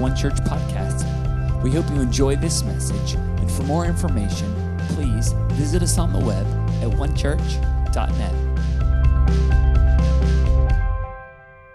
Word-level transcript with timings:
One 0.00 0.16
Church 0.16 0.36
podcast. 0.36 1.04
We 1.62 1.72
hope 1.72 1.86
you 1.90 2.00
enjoy 2.00 2.34
this 2.36 2.62
message, 2.62 3.16
and 3.16 3.50
for 3.50 3.64
more 3.64 3.84
information, 3.84 4.78
please 4.94 5.32
visit 5.50 5.82
us 5.82 5.98
on 5.98 6.10
the 6.10 6.18
web 6.18 6.46
at 6.82 6.88
onechurch.net. 6.96 8.32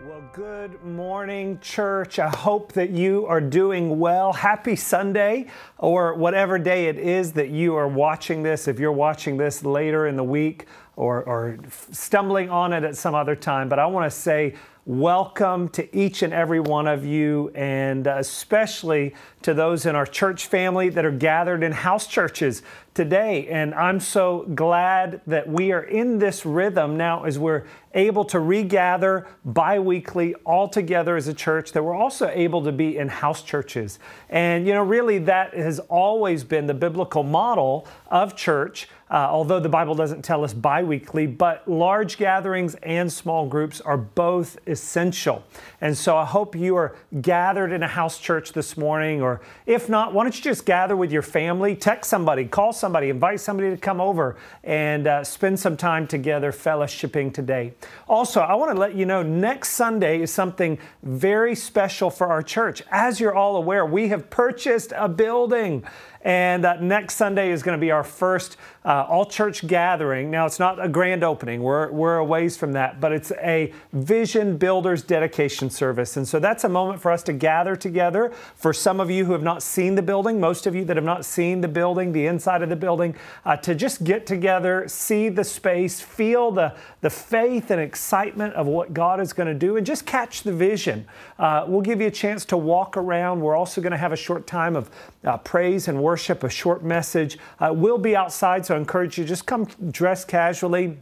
Well, 0.02 0.24
good 0.34 0.84
morning, 0.84 1.60
church. 1.60 2.18
I 2.18 2.30
hope 2.30 2.74
that 2.74 2.90
you 2.90 3.28
are 3.28 3.40
doing 3.40 4.00
well. 4.00 4.34
Happy 4.34 4.76
Sunday, 4.76 5.46
or 5.78 6.16
whatever 6.16 6.58
day 6.58 6.88
it 6.88 6.98
is 6.98 7.34
that 7.34 7.50
you 7.50 7.76
are 7.76 7.88
watching 7.88 8.42
this. 8.42 8.68
If 8.68 8.80
you're 8.80 8.92
watching 8.92 9.38
this 9.38 9.64
later 9.64 10.08
in 10.08 10.16
the 10.16 10.24
week 10.24 10.66
or, 10.96 11.22
or 11.26 11.60
stumbling 11.92 12.50
on 12.50 12.74
it 12.74 12.84
at 12.84 12.98
some 12.98 13.14
other 13.14 13.36
time, 13.36 13.70
but 13.70 13.78
I 13.78 13.86
want 13.86 14.12
to 14.12 14.18
say, 14.18 14.56
welcome 14.88 15.68
to 15.68 15.98
each 15.98 16.22
and 16.22 16.32
every 16.32 16.60
one 16.60 16.86
of 16.86 17.04
you, 17.04 17.52
and 17.56 18.08
uh, 18.08 18.18
especially 18.20 19.16
to 19.42 19.52
those 19.52 19.88
in 19.88 19.96
our 19.96 20.06
church 20.06 20.46
family 20.46 20.90
that 20.90 21.04
are 21.04 21.12
gathered 21.12 21.64
in 21.64 21.72
house 21.72 22.06
churches 22.06 22.62
today. 22.94 23.48
And 23.48 23.74
I'm 23.74 24.00
so 24.00 24.46
glad 24.54 25.22
that 25.26 25.50
we 25.50 25.72
are 25.72 25.82
in 25.82 26.20
this 26.20 26.46
rhythm 26.46 26.98
now 26.98 27.24
as 27.24 27.40
we're 27.40 27.64
able 27.96 28.26
to 28.26 28.40
regather 28.40 29.28
bi 29.44 29.80
weekly 29.80 30.36
all 30.46 30.70
together 30.70 31.16
as 31.16 31.28
a 31.28 31.34
church, 31.34 31.72
that 31.72 31.82
we're 31.84 31.96
also 31.96 32.30
able 32.32 32.64
to 32.64 32.72
be 32.72 32.98
in 32.98 33.08
house 33.08 33.42
churches. 33.42 33.98
And, 34.30 34.68
you 34.68 34.74
know, 34.74 34.84
really, 34.84 35.18
that 35.20 35.56
has 35.56 35.80
always 35.80 36.44
been 36.44 36.68
the 36.68 36.76
biblical 36.76 37.24
model 37.24 37.88
of 38.08 38.36
church. 38.36 38.88
Uh, 39.08 39.28
although 39.30 39.60
the 39.60 39.70
Bible 39.70 39.94
doesn't 39.94 40.24
tell 40.24 40.44
us 40.44 40.52
bi 40.52 40.82
weekly, 40.82 41.28
but 41.28 41.68
large 41.68 42.18
gatherings 42.18 42.74
and 42.82 43.12
small 43.12 43.46
groups 43.48 43.80
are 43.82 43.98
both 43.98 44.58
essential. 44.66 45.44
And 45.80 45.96
so 45.96 46.18
I 46.18 46.26
hope 46.26 46.56
you 46.56 46.76
are 46.76 46.96
gathered 47.22 47.72
in 47.72 47.84
a 47.84 47.88
house 47.88 48.18
church 48.18 48.54
this 48.54 48.76
morning, 48.78 49.22
or 49.22 49.42
if 49.68 49.90
not, 49.90 50.12
why 50.12 50.24
don't 50.24 50.36
you 50.36 50.42
just 50.42 50.66
gather 50.66 50.96
with 50.96 51.12
your 51.12 51.22
family, 51.22 51.76
text 51.76 52.10
somebody, 52.10 52.46
call 52.46 52.74
somebody, 52.74 53.10
invite 53.10 53.40
somebody 53.40 53.70
to 53.70 53.78
come 53.78 54.02
over 54.02 54.38
and 54.64 55.06
uh, 55.06 55.24
spend 55.24 55.60
some 55.60 55.78
time 55.78 56.08
together 56.08 56.52
fellowshipping 56.52 57.32
today. 57.32 57.74
Also, 58.08 58.42
I 58.42 58.56
want 58.56 58.72
to 58.72 58.80
let 58.80 58.96
you 58.96 59.06
know 59.06 59.22
next 59.22 59.70
Sunday 59.70 60.20
is 60.20 60.32
something 60.32 60.80
very 61.04 61.54
special 61.54 62.10
for 62.10 62.28
our 62.28 62.42
church. 62.42 62.82
As 62.90 63.20
you're 63.20 63.36
all 63.36 63.56
aware, 63.56 63.86
we 63.86 64.08
have 64.08 64.32
purchased 64.32 64.94
a 64.96 65.08
building. 65.08 65.84
And 66.26 66.66
uh, 66.66 66.78
next 66.82 67.16
Sunday 67.16 67.52
is 67.52 67.62
going 67.62 67.78
to 67.78 67.82
be 67.82 67.92
our 67.92 68.04
first 68.04 68.58
uh, 68.84 69.06
all 69.08 69.26
church 69.26 69.66
gathering. 69.68 70.30
Now, 70.30 70.46
it's 70.46 70.60
not 70.60 70.84
a 70.84 70.90
grand 70.90 71.24
opening, 71.24 71.62
we're, 71.62 71.92
we're 71.92 72.18
a 72.18 72.26
ways 72.26 72.58
from 72.58 72.74
that, 72.74 73.00
but 73.00 73.12
it's 73.12 73.32
a 73.42 73.72
Vision 73.94 74.58
Builders 74.58 75.04
dedication 75.04 75.70
service. 75.70 76.18
And 76.18 76.28
so 76.28 76.40
that's 76.40 76.64
a 76.64 76.70
moment 76.70 77.02
for 77.02 77.12
us 77.12 77.24
to 77.24 77.34
gather 77.34 77.76
together. 77.76 78.32
For 78.56 78.74
some 78.74 79.00
of 79.00 79.10
you 79.10 79.26
who 79.26 79.34
have 79.34 79.44
not 79.44 79.64
seen 79.64 79.96
the 79.96 80.02
building, 80.02 80.40
most 80.40 80.68
of 80.68 80.76
you 80.76 80.84
that 80.86 80.96
have 80.98 81.06
not 81.06 81.26
seen 81.26 81.62
the 81.62 81.68
building, 81.68 82.12
the 82.12 82.26
inside 82.26 82.62
of 82.62 82.70
the 82.70 82.76
building, 82.76 83.16
uh, 83.46 83.56
to 83.58 83.76
just 83.76 84.04
get 84.04 84.26
together, 84.26 84.88
see 84.88 85.30
the 85.30 85.44
space, 85.44 86.02
feel 86.02 86.52
the, 86.52 86.76
the 87.02 87.10
faith 87.10 87.72
and 87.72 87.82
excitement 87.82 88.54
of 88.56 88.68
what 88.68 88.94
God 88.94 89.20
is 89.20 89.34
going 89.34 89.48
to 89.48 89.54
do, 89.54 89.78
and 89.78 89.86
just 89.86 90.06
catch 90.06 90.44
the 90.44 90.54
vision. 90.54 91.08
Uh, 91.40 91.66
we'll 91.68 91.82
give 91.82 92.02
you 92.02 92.08
a 92.08 92.12
chance 92.12 92.46
to 92.46 92.58
walk 92.58 92.98
around. 92.98 93.42
We're 93.42 93.56
also 93.56 93.82
going 93.82 93.92
to 93.92 93.98
have 93.98 94.12
a 94.12 94.18
short 94.18 94.48
time 94.48 94.76
of 94.76 94.90
uh, 95.24 95.38
praise 95.38 95.88
and 95.88 96.02
worship, 96.02 96.15
a 96.16 96.50
short 96.50 96.84
message. 96.84 97.38
Uh, 97.60 97.72
we'll 97.74 97.98
be 97.98 98.16
outside, 98.16 98.66
so 98.66 98.76
I 98.76 98.78
encourage 98.78 99.18
you 99.18 99.26
just 99.26 99.46
come 99.46 99.66
dress 99.92 100.26
casually. 100.26 100.98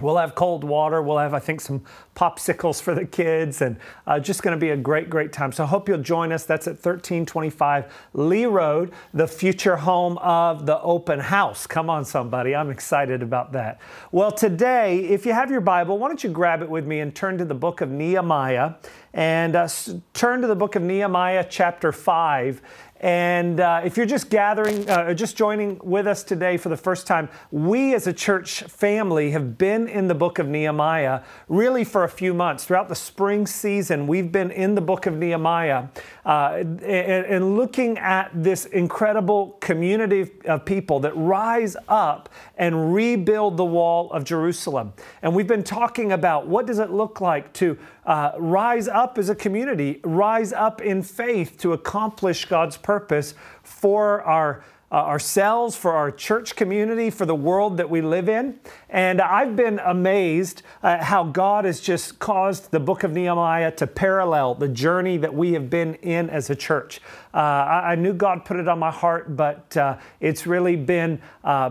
We'll 0.00 0.16
have 0.16 0.34
cold 0.34 0.64
water. 0.64 1.02
We'll 1.02 1.18
have, 1.18 1.34
I 1.34 1.38
think, 1.38 1.60
some 1.60 1.82
popsicles 2.16 2.80
for 2.80 2.94
the 2.94 3.04
kids, 3.04 3.62
and 3.62 3.76
uh, 4.06 4.18
just 4.18 4.42
going 4.42 4.56
to 4.56 4.60
be 4.60 4.70
a 4.70 4.76
great, 4.76 5.10
great 5.10 5.32
time. 5.32 5.52
So 5.52 5.64
I 5.64 5.66
hope 5.66 5.88
you'll 5.88 5.98
join 5.98 6.32
us. 6.32 6.44
That's 6.44 6.66
at 6.66 6.74
1325 6.74 7.92
Lee 8.14 8.46
Road, 8.46 8.92
the 9.12 9.26
future 9.26 9.76
home 9.76 10.18
of 10.18 10.66
the 10.66 10.80
open 10.80 11.20
house. 11.20 11.66
Come 11.66 11.90
on, 11.90 12.04
somebody. 12.04 12.54
I'm 12.54 12.70
excited 12.70 13.22
about 13.22 13.52
that. 13.52 13.80
Well, 14.12 14.32
today, 14.32 15.00
if 15.00 15.26
you 15.26 15.32
have 15.32 15.50
your 15.50 15.60
Bible, 15.60 15.98
why 15.98 16.08
don't 16.08 16.22
you 16.24 16.30
grab 16.30 16.62
it 16.62 16.70
with 16.70 16.86
me 16.86 17.00
and 17.00 17.14
turn 17.14 17.38
to 17.38 17.44
the 17.44 17.54
book 17.54 17.80
of 17.80 17.90
Nehemiah 17.90 18.74
and 19.12 19.56
uh, 19.56 19.68
turn 20.14 20.40
to 20.40 20.46
the 20.46 20.54
book 20.54 20.76
of 20.76 20.82
Nehemiah, 20.82 21.46
chapter 21.48 21.92
5. 21.92 22.62
And 23.00 23.60
uh, 23.60 23.80
if 23.82 23.96
you're 23.96 24.04
just 24.04 24.28
gathering, 24.28 24.88
uh, 24.88 25.14
just 25.14 25.34
joining 25.34 25.80
with 25.82 26.06
us 26.06 26.22
today 26.22 26.58
for 26.58 26.68
the 26.68 26.76
first 26.76 27.06
time, 27.06 27.30
we 27.50 27.94
as 27.94 28.06
a 28.06 28.12
church 28.12 28.62
family 28.64 29.30
have 29.30 29.56
been 29.56 29.88
in 29.88 30.06
the 30.06 30.14
book 30.14 30.38
of 30.38 30.46
Nehemiah 30.46 31.22
really 31.48 31.82
for 31.82 32.04
a 32.04 32.10
few 32.10 32.34
months. 32.34 32.66
Throughout 32.66 32.90
the 32.90 32.94
spring 32.94 33.46
season, 33.46 34.06
we've 34.06 34.30
been 34.30 34.50
in 34.50 34.74
the 34.74 34.82
book 34.82 35.06
of 35.06 35.16
Nehemiah 35.16 35.84
uh, 36.24 36.56
and, 36.58 36.80
and 36.82 37.56
looking 37.56 37.98
at 37.98 38.30
this 38.34 38.66
incredible 38.66 39.56
community 39.60 40.30
of 40.44 40.64
people 40.64 41.00
that 41.00 41.16
rise 41.16 41.76
up 41.88 42.28
and 42.56 42.94
rebuild 42.94 43.56
the 43.56 43.64
wall 43.64 44.10
of 44.12 44.24
Jerusalem. 44.24 44.92
And 45.22 45.34
we've 45.34 45.46
been 45.46 45.64
talking 45.64 46.12
about 46.12 46.46
what 46.46 46.66
does 46.66 46.78
it 46.78 46.90
look 46.90 47.20
like 47.20 47.52
to 47.54 47.78
uh, 48.04 48.32
rise 48.38 48.88
up 48.88 49.18
as 49.18 49.28
a 49.28 49.34
community, 49.34 50.00
rise 50.04 50.52
up 50.52 50.80
in 50.82 51.02
faith 51.02 51.58
to 51.58 51.72
accomplish 51.72 52.44
God's 52.44 52.76
purpose 52.76 53.34
for 53.62 54.22
our 54.22 54.64
uh, 54.92 54.96
ourselves, 54.96 55.76
for 55.76 55.92
our 55.92 56.10
church 56.10 56.56
community, 56.56 57.10
for 57.10 57.24
the 57.24 57.34
world 57.34 57.76
that 57.76 57.88
we 57.88 58.00
live 58.00 58.28
in. 58.28 58.58
And 58.88 59.20
I've 59.20 59.54
been 59.54 59.78
amazed 59.78 60.62
at 60.82 61.04
how 61.04 61.24
God 61.24 61.64
has 61.64 61.80
just 61.80 62.18
caused 62.18 62.70
the 62.70 62.80
book 62.80 63.04
of 63.04 63.12
Nehemiah 63.12 63.70
to 63.72 63.86
parallel 63.86 64.54
the 64.54 64.68
journey 64.68 65.16
that 65.18 65.32
we 65.32 65.52
have 65.52 65.70
been 65.70 65.94
in 65.96 66.28
as 66.28 66.50
a 66.50 66.56
church. 66.56 67.00
Uh, 67.32 67.36
I, 67.36 67.92
I, 67.92 67.94
knew 67.94 68.12
God 68.12 68.44
put 68.44 68.58
it 68.58 68.66
on 68.66 68.80
my 68.80 68.90
heart, 68.90 69.36
but 69.36 69.76
uh, 69.76 69.98
it's 70.18 70.48
really 70.48 70.74
been 70.74 71.20
uh, 71.44 71.68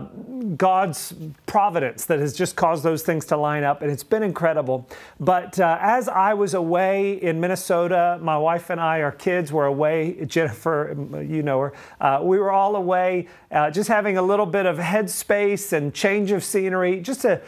God's 0.56 1.12
providence 1.44 2.06
that 2.06 2.18
has 2.18 2.32
just 2.32 2.56
caused 2.56 2.82
those 2.82 3.02
things 3.02 3.26
to 3.26 3.36
line 3.36 3.62
up, 3.62 3.82
and 3.82 3.90
it's 3.90 4.02
been 4.02 4.22
incredible. 4.22 4.88
But 5.18 5.60
uh, 5.60 5.76
as 5.78 6.08
I 6.08 6.32
was 6.32 6.54
away 6.54 7.12
in 7.12 7.40
Minnesota, 7.40 8.18
my 8.22 8.38
wife 8.38 8.70
and 8.70 8.80
I, 8.80 9.02
our 9.02 9.12
kids 9.12 9.52
were 9.52 9.66
away. 9.66 10.24
Jennifer, 10.24 10.96
you 11.28 11.42
know 11.42 11.60
her, 11.60 11.72
uh, 12.00 12.20
we 12.22 12.38
were 12.38 12.50
all 12.50 12.74
away, 12.74 13.28
uh, 13.50 13.70
just 13.70 13.88
having 13.88 14.16
a 14.16 14.22
little 14.22 14.46
bit 14.46 14.64
of 14.64 14.78
headspace 14.78 15.74
and 15.74 15.92
change 15.92 16.30
of 16.30 16.42
scenery, 16.42 17.00
just 17.00 17.20
to 17.20 17.42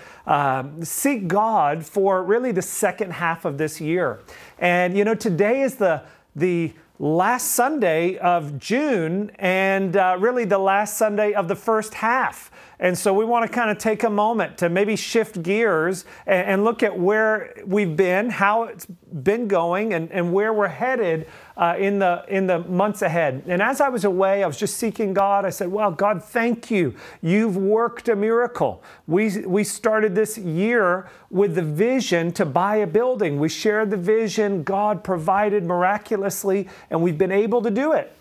seek 0.83 1.29
God 1.29 1.87
for 1.87 2.23
really 2.23 2.53
the 2.53 2.63
second 2.63 3.13
half 3.13 3.47
of 3.47 3.57
this 3.57 3.81
year. 3.81 4.21
And 4.59 4.99
you 4.99 5.05
know, 5.05 5.15
today 5.15 5.63
is 5.63 5.77
the 5.77 6.03
the 6.37 6.73
last 6.99 7.53
Sunday 7.53 8.19
of 8.19 8.59
June 8.59 9.31
and 9.39 9.97
uh, 9.97 10.17
really 10.19 10.45
the 10.45 10.59
last 10.59 10.97
Sunday 10.97 11.33
of 11.33 11.49
the 11.49 11.57
first 11.57 11.95
half. 11.95 12.51
And 12.83 12.99
so 12.99 13.15
we 13.15 13.25
want 13.25 13.49
to 13.49 13.55
kind 13.55 13.71
of 13.71 13.79
take 13.79 14.03
a 14.03 14.11
moment 14.11 14.59
to 14.59 14.69
maybe 14.69 14.97
shift 14.97 15.41
gears 15.41 16.05
and, 16.27 16.49
and 16.49 16.65
look 16.65 16.83
at 16.83 16.99
where 16.99 17.55
we've 17.65 17.97
been, 17.97 18.29
how 18.29 18.65
it's 18.65 18.87
been 18.87 19.47
going, 19.47 19.95
and, 19.95 20.11
and 20.11 20.33
where 20.33 20.53
we're 20.53 20.67
headed 20.67 21.29
uh, 21.57 21.77
in, 21.79 22.01
the, 22.01 22.25
in 22.27 22.49
the 22.49 22.59
months 22.59 23.01
ahead. 23.03 23.45
And 23.47 23.63
as 23.63 23.81
I 23.81 23.89
was 23.89 24.05
away, 24.05 24.43
I 24.43 24.49
was 24.49 24.57
just 24.59 24.79
seeking 24.79 25.15
God. 25.15 25.45
I 25.45 25.51
said, 25.51 25.71
Well, 25.71 25.93
God, 25.93 26.25
thank 26.25 26.73
you. 26.73 26.97
You've 27.21 27.57
worked 27.57 28.09
a 28.09 28.17
miracle. 28.17 28.83
We, 29.07 29.47
we 29.47 29.63
started 29.63 30.17
this 30.17 30.37
year 30.37 31.09
with 31.31 31.55
the 31.55 31.63
vision 31.63 32.33
to 32.33 32.45
buy 32.45 32.77
a 32.77 32.87
building. 32.89 33.39
We 33.39 33.49
shared 33.49 33.91
the 33.91 33.97
vision. 33.97 34.65
God 34.65 35.05
provided 35.05 35.63
miraculously, 35.63 36.69
and 36.91 37.01
we've 37.01 37.19
been 37.19 37.31
able 37.31 37.63
to 37.63 37.71
do 37.71 37.93
it. 37.93 38.13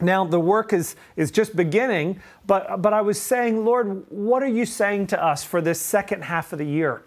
Now, 0.00 0.24
the 0.24 0.40
work 0.40 0.72
is, 0.72 0.94
is 1.16 1.30
just 1.30 1.56
beginning, 1.56 2.20
but, 2.46 2.82
but 2.82 2.92
I 2.92 3.00
was 3.00 3.20
saying, 3.20 3.64
Lord, 3.64 4.04
what 4.10 4.42
are 4.42 4.48
you 4.48 4.66
saying 4.66 5.06
to 5.08 5.24
us 5.24 5.42
for 5.42 5.60
this 5.60 5.80
second 5.80 6.24
half 6.24 6.52
of 6.52 6.58
the 6.58 6.66
year? 6.66 7.02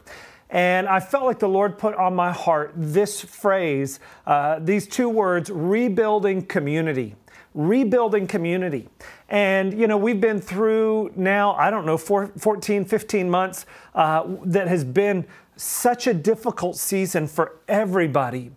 And 0.50 0.88
I 0.88 1.00
felt 1.00 1.26
like 1.26 1.38
the 1.38 1.50
Lord 1.50 1.78
put 1.78 1.94
on 1.96 2.16
my 2.16 2.32
heart 2.32 2.74
this 2.76 3.22
phrase, 3.22 4.00
uh, 4.26 4.60
these 4.60 4.88
two 4.88 5.08
words, 5.08 5.52
rebuilding 5.52 6.48
community. 6.48 7.16
Rebuilding 7.54 8.26
community. 8.26 8.90
And, 9.28 9.80
you 9.80 9.86
know, 9.86 9.98
we've 9.98 10.20
been 10.20 10.42
through 10.42 11.14
now, 11.16 11.54
I 11.54 11.70
don't 11.70 11.86
know, 11.86 11.98
four, 11.98 12.32
14, 12.38 12.86
15 12.86 13.30
months 13.30 13.68
uh, 13.94 14.24
that 14.46 14.68
has 14.68 14.84
been 14.84 15.28
such 15.56 16.08
a 16.08 16.14
difficult 16.14 16.78
season 16.78 17.28
for 17.28 17.58
everybody. 17.68 18.52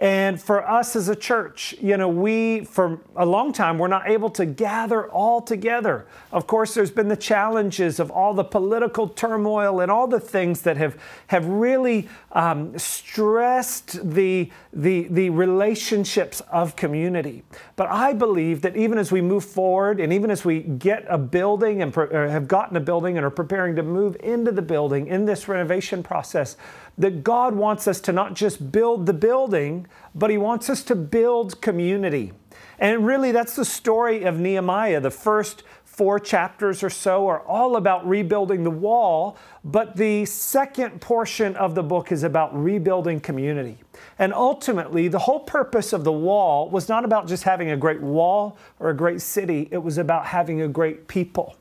And 0.00 0.40
for 0.40 0.64
us 0.66 0.94
as 0.94 1.08
a 1.08 1.16
church, 1.16 1.74
you 1.80 1.96
know, 1.96 2.08
we, 2.08 2.64
for 2.64 3.00
a 3.16 3.26
long 3.26 3.52
time, 3.52 3.78
we're 3.78 3.88
not 3.88 4.08
able 4.08 4.30
to 4.30 4.46
gather 4.46 5.10
all 5.10 5.40
together. 5.40 6.06
Of 6.30 6.46
course, 6.46 6.72
there's 6.72 6.92
been 6.92 7.08
the 7.08 7.16
challenges 7.16 7.98
of 7.98 8.08
all 8.08 8.32
the 8.32 8.44
political 8.44 9.08
turmoil 9.08 9.80
and 9.80 9.90
all 9.90 10.06
the 10.06 10.20
things 10.20 10.62
that 10.62 10.76
have, 10.76 10.96
have 11.26 11.46
really 11.46 12.08
um, 12.30 12.78
stressed 12.78 14.12
the, 14.14 14.52
the, 14.72 15.08
the 15.10 15.30
relationships 15.30 16.42
of 16.52 16.76
community. 16.76 17.42
But 17.74 17.88
I 17.88 18.12
believe 18.12 18.62
that 18.62 18.76
even 18.76 18.98
as 18.98 19.10
we 19.10 19.20
move 19.20 19.44
forward 19.44 19.98
and 19.98 20.12
even 20.12 20.30
as 20.30 20.44
we 20.44 20.60
get 20.60 21.06
a 21.08 21.18
building 21.18 21.82
and 21.82 21.92
pre- 21.92 22.12
have 22.12 22.46
gotten 22.46 22.76
a 22.76 22.80
building 22.80 23.16
and 23.16 23.26
are 23.26 23.30
preparing 23.30 23.74
to 23.74 23.82
move 23.82 24.16
into 24.20 24.52
the 24.52 24.62
building 24.62 25.08
in 25.08 25.24
this 25.24 25.48
renovation 25.48 26.04
process, 26.04 26.56
that 26.98 27.22
God 27.22 27.54
wants 27.54 27.88
us 27.88 28.00
to 28.02 28.12
not 28.12 28.34
just 28.34 28.72
build 28.72 29.06
the 29.06 29.12
building, 29.12 29.86
but 30.14 30.30
He 30.30 30.38
wants 30.38 30.68
us 30.68 30.82
to 30.84 30.94
build 30.94 31.60
community. 31.60 32.32
And 32.78 33.06
really, 33.06 33.32
that's 33.32 33.56
the 33.56 33.64
story 33.64 34.24
of 34.24 34.38
Nehemiah. 34.38 35.00
The 35.00 35.10
first 35.10 35.62
four 35.84 36.20
chapters 36.20 36.84
or 36.84 36.90
so 36.90 37.26
are 37.26 37.40
all 37.40 37.74
about 37.74 38.06
rebuilding 38.06 38.62
the 38.62 38.70
wall, 38.70 39.36
but 39.64 39.96
the 39.96 40.24
second 40.26 41.00
portion 41.00 41.56
of 41.56 41.74
the 41.74 41.82
book 41.82 42.12
is 42.12 42.22
about 42.22 42.56
rebuilding 42.56 43.18
community. 43.18 43.78
And 44.16 44.32
ultimately, 44.32 45.08
the 45.08 45.18
whole 45.18 45.40
purpose 45.40 45.92
of 45.92 46.04
the 46.04 46.12
wall 46.12 46.70
was 46.70 46.88
not 46.88 47.04
about 47.04 47.26
just 47.26 47.42
having 47.42 47.72
a 47.72 47.76
great 47.76 48.00
wall 48.00 48.56
or 48.78 48.90
a 48.90 48.96
great 48.96 49.20
city, 49.20 49.68
it 49.72 49.78
was 49.78 49.98
about 49.98 50.26
having 50.26 50.62
a 50.62 50.68
great 50.68 51.08
people. 51.08 51.56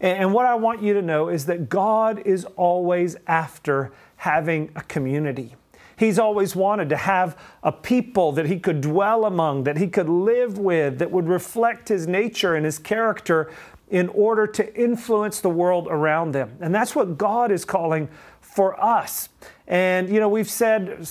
And 0.00 0.32
what 0.32 0.46
I 0.46 0.54
want 0.54 0.82
you 0.82 0.94
to 0.94 1.02
know 1.02 1.28
is 1.28 1.46
that 1.46 1.68
God 1.68 2.22
is 2.24 2.44
always 2.56 3.16
after 3.26 3.90
having 4.18 4.70
a 4.76 4.82
community. 4.82 5.54
He's 5.96 6.18
always 6.18 6.54
wanted 6.54 6.88
to 6.90 6.96
have 6.96 7.36
a 7.62 7.72
people 7.72 8.30
that 8.32 8.46
he 8.46 8.60
could 8.60 8.80
dwell 8.80 9.24
among, 9.24 9.64
that 9.64 9.78
he 9.78 9.88
could 9.88 10.08
live 10.08 10.56
with, 10.56 10.98
that 10.98 11.10
would 11.10 11.28
reflect 11.28 11.88
his 11.88 12.06
nature 12.06 12.54
and 12.54 12.64
his 12.64 12.78
character 12.78 13.50
in 13.90 14.08
order 14.10 14.46
to 14.46 14.80
influence 14.80 15.40
the 15.40 15.48
world 15.48 15.88
around 15.90 16.32
them. 16.32 16.56
And 16.60 16.74
that's 16.74 16.94
what 16.94 17.18
God 17.18 17.50
is 17.50 17.64
calling 17.64 18.08
for 18.40 18.80
us. 18.82 19.28
And, 19.66 20.08
you 20.08 20.20
know, 20.20 20.28
we've 20.28 20.50
said 20.50 21.06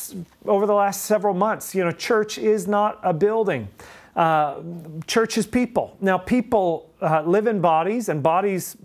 over 0.45 0.65
the 0.65 0.73
last 0.73 1.03
several 1.03 1.33
months, 1.33 1.75
you 1.75 1.83
know, 1.83 1.91
church 1.91 2.37
is 2.37 2.67
not 2.67 2.99
a 3.03 3.13
building. 3.13 3.67
Uh, 4.15 4.61
church 5.05 5.37
is 5.37 5.45
people. 5.45 5.95
Now, 6.01 6.17
people 6.17 6.91
uh, 7.01 7.21
live 7.21 7.45
in 7.45 7.61
bodies, 7.61 8.09
and 8.09 8.23
bodies 8.23 8.75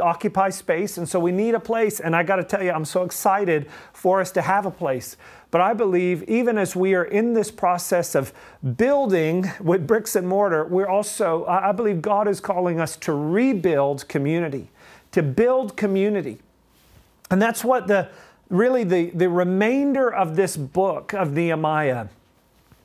occupy 0.00 0.50
space, 0.50 0.98
and 0.98 1.08
so 1.08 1.20
we 1.20 1.32
need 1.32 1.54
a 1.54 1.60
place. 1.60 2.00
And 2.00 2.16
I 2.16 2.22
got 2.22 2.36
to 2.36 2.44
tell 2.44 2.62
you, 2.62 2.72
I'm 2.72 2.84
so 2.84 3.02
excited 3.04 3.68
for 3.92 4.20
us 4.20 4.30
to 4.32 4.42
have 4.42 4.66
a 4.66 4.70
place. 4.70 5.16
But 5.50 5.60
I 5.60 5.74
believe 5.74 6.22
even 6.24 6.58
as 6.58 6.74
we 6.74 6.94
are 6.94 7.04
in 7.04 7.34
this 7.34 7.50
process 7.50 8.14
of 8.14 8.32
building 8.76 9.50
with 9.60 9.86
bricks 9.86 10.16
and 10.16 10.26
mortar, 10.26 10.64
we're 10.64 10.88
also, 10.88 11.44
I 11.46 11.72
believe 11.72 12.00
God 12.00 12.28
is 12.28 12.40
calling 12.40 12.80
us 12.80 12.96
to 12.98 13.12
rebuild 13.12 14.08
community, 14.08 14.68
to 15.12 15.22
build 15.22 15.76
community. 15.76 16.38
And 17.30 17.40
that's 17.40 17.64
what 17.64 17.86
the 17.86 18.08
really 18.50 18.84
the, 18.84 19.10
the 19.10 19.28
remainder 19.28 20.12
of 20.12 20.36
this 20.36 20.56
book 20.56 21.14
of 21.14 21.32
Nehemiah, 21.32 22.08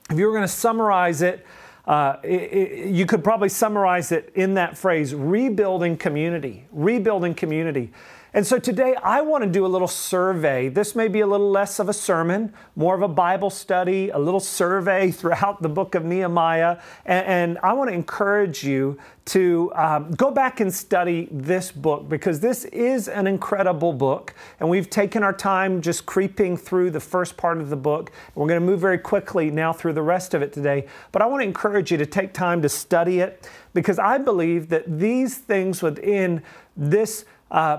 if 0.09 0.17
you 0.17 0.27
were 0.27 0.31
going 0.31 0.43
to 0.43 0.47
summarize 0.47 1.21
it, 1.21 1.45
uh, 1.87 2.17
it, 2.23 2.27
it, 2.27 2.87
you 2.89 3.05
could 3.05 3.23
probably 3.23 3.49
summarize 3.49 4.11
it 4.11 4.31
in 4.35 4.55
that 4.55 4.77
phrase 4.77 5.13
rebuilding 5.13 5.97
community, 5.97 6.65
rebuilding 6.71 7.35
community. 7.35 7.91
And 8.35 8.45
so 8.45 8.59
today 8.59 8.97
I 9.01 9.21
want 9.21 9.45
to 9.45 9.49
do 9.49 9.65
a 9.65 9.67
little 9.67 9.87
survey. 9.87 10.67
This 10.67 10.93
may 10.93 11.07
be 11.07 11.21
a 11.21 11.25
little 11.25 11.49
less 11.49 11.79
of 11.79 11.87
a 11.87 11.93
sermon, 11.93 12.53
more 12.75 12.93
of 12.93 13.01
a 13.01 13.07
Bible 13.07 13.49
study, 13.49 14.09
a 14.09 14.19
little 14.19 14.41
survey 14.41 15.09
throughout 15.11 15.61
the 15.61 15.69
book 15.69 15.95
of 15.95 16.03
Nehemiah. 16.03 16.79
And, 17.05 17.25
and 17.25 17.59
I 17.63 17.71
want 17.71 17.91
to 17.91 17.93
encourage 17.93 18.61
you 18.61 18.99
to 19.27 19.71
um, 19.73 20.11
go 20.11 20.31
back 20.31 20.59
and 20.59 20.71
study 20.73 21.29
this 21.31 21.71
book 21.71 22.09
because 22.09 22.41
this 22.41 22.65
is 22.65 23.07
an 23.07 23.25
incredible 23.25 23.93
book. 23.93 24.33
And 24.59 24.69
we've 24.69 24.89
taken 24.89 25.23
our 25.23 25.31
time 25.31 25.81
just 25.81 26.05
creeping 26.05 26.57
through 26.57 26.91
the 26.91 26.99
first 26.99 27.37
part 27.37 27.61
of 27.61 27.69
the 27.69 27.77
book. 27.77 28.11
We're 28.35 28.49
going 28.49 28.59
to 28.59 28.65
move 28.65 28.81
very 28.81 28.97
quickly 28.97 29.49
now 29.49 29.71
through 29.71 29.93
the 29.93 30.01
rest 30.01 30.33
of 30.33 30.41
it 30.41 30.51
today. 30.51 30.87
But 31.13 31.21
I 31.21 31.25
want 31.27 31.41
to 31.41 31.47
encourage 31.47 31.89
you 31.89 31.97
to 31.99 32.05
take 32.05 32.33
time 32.33 32.61
to 32.63 32.67
study 32.67 33.21
it 33.21 33.49
because 33.73 33.97
I 33.97 34.17
believe 34.17 34.67
that 34.69 34.99
these 34.99 35.37
things 35.37 35.81
within 35.81 36.43
this. 36.75 37.23
Uh, 37.49 37.77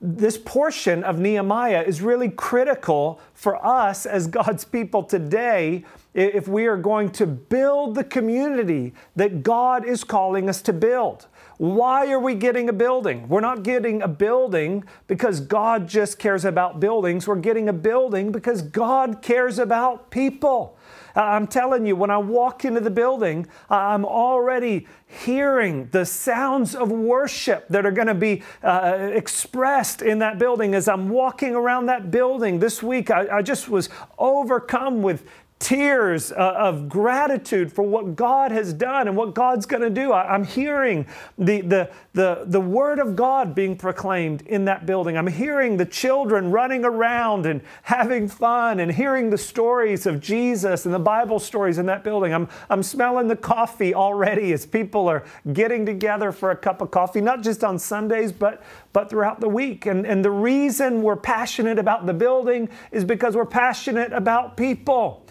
this 0.00 0.38
portion 0.38 1.04
of 1.04 1.18
Nehemiah 1.18 1.82
is 1.82 2.00
really 2.00 2.30
critical 2.30 3.20
for 3.34 3.64
us 3.64 4.06
as 4.06 4.26
God's 4.26 4.64
people 4.64 5.02
today 5.02 5.84
if 6.14 6.48
we 6.48 6.66
are 6.66 6.76
going 6.76 7.10
to 7.10 7.26
build 7.26 7.94
the 7.94 8.04
community 8.04 8.94
that 9.16 9.42
God 9.42 9.84
is 9.84 10.04
calling 10.04 10.48
us 10.48 10.60
to 10.62 10.72
build. 10.72 11.26
Why 11.58 12.10
are 12.10 12.18
we 12.18 12.34
getting 12.34 12.68
a 12.68 12.72
building? 12.72 13.28
We're 13.28 13.40
not 13.40 13.62
getting 13.62 14.00
a 14.00 14.08
building 14.08 14.84
because 15.06 15.40
God 15.40 15.86
just 15.86 16.18
cares 16.18 16.44
about 16.44 16.80
buildings. 16.80 17.28
We're 17.28 17.36
getting 17.36 17.68
a 17.68 17.72
building 17.72 18.32
because 18.32 18.62
God 18.62 19.20
cares 19.20 19.58
about 19.58 20.10
people. 20.10 20.78
I'm 21.14 21.46
telling 21.46 21.86
you, 21.86 21.96
when 21.96 22.10
I 22.10 22.18
walk 22.18 22.64
into 22.64 22.80
the 22.80 22.90
building, 22.90 23.46
I'm 23.68 24.04
already 24.04 24.86
hearing 25.06 25.88
the 25.90 26.06
sounds 26.06 26.74
of 26.74 26.90
worship 26.90 27.66
that 27.68 27.84
are 27.84 27.90
going 27.90 28.06
to 28.06 28.14
be 28.14 28.42
uh, 28.62 29.10
expressed 29.12 30.02
in 30.02 30.20
that 30.20 30.38
building 30.38 30.74
as 30.74 30.88
I'm 30.88 31.08
walking 31.08 31.54
around 31.54 31.86
that 31.86 32.10
building 32.10 32.60
this 32.60 32.82
week. 32.82 33.10
I, 33.10 33.38
I 33.38 33.42
just 33.42 33.68
was 33.68 33.88
overcome 34.18 35.02
with 35.02 35.26
tears 35.60 36.32
uh, 36.32 36.54
of 36.56 36.88
gratitude 36.88 37.70
for 37.70 37.82
what 37.82 38.16
God 38.16 38.50
has 38.50 38.72
done 38.72 39.06
and 39.06 39.16
what 39.16 39.34
God's 39.34 39.66
going 39.66 39.82
to 39.82 39.90
do. 39.90 40.10
I, 40.10 40.34
am 40.34 40.42
hearing 40.42 41.06
the, 41.36 41.60
the, 41.60 41.90
the, 42.14 42.44
the 42.46 42.60
Word 42.60 42.98
of 42.98 43.14
God 43.14 43.54
being 43.54 43.76
proclaimed 43.76 44.40
in 44.46 44.64
that 44.64 44.86
building. 44.86 45.18
I'm 45.18 45.26
hearing 45.26 45.76
the 45.76 45.84
children 45.84 46.50
running 46.50 46.86
around 46.86 47.44
and 47.44 47.60
having 47.82 48.26
fun 48.26 48.80
and 48.80 48.90
hearing 48.90 49.28
the 49.28 49.36
stories 49.36 50.06
of 50.06 50.18
Jesus 50.18 50.86
and 50.86 50.94
the 50.94 50.98
Bible 50.98 51.38
stories 51.38 51.76
in 51.76 51.84
that 51.86 52.02
building. 52.02 52.32
I'm, 52.32 52.48
I'm 52.70 52.82
smelling 52.82 53.28
the 53.28 53.36
coffee 53.36 53.94
already 53.94 54.54
as 54.54 54.64
people 54.64 55.08
are 55.08 55.24
getting 55.52 55.84
together 55.84 56.32
for 56.32 56.52
a 56.52 56.56
cup 56.56 56.80
of 56.80 56.90
coffee, 56.90 57.20
not 57.20 57.42
just 57.42 57.62
on 57.62 57.78
Sundays, 57.78 58.32
but, 58.32 58.62
but 58.94 59.10
throughout 59.10 59.40
the 59.40 59.48
week. 59.48 59.84
And, 59.84 60.06
and 60.06 60.24
the 60.24 60.30
reason 60.30 61.02
we're 61.02 61.16
passionate 61.16 61.78
about 61.78 62.06
the 62.06 62.14
building 62.14 62.70
is 62.92 63.04
because 63.04 63.36
we're 63.36 63.44
passionate 63.44 64.14
about 64.14 64.56
people. 64.56 65.26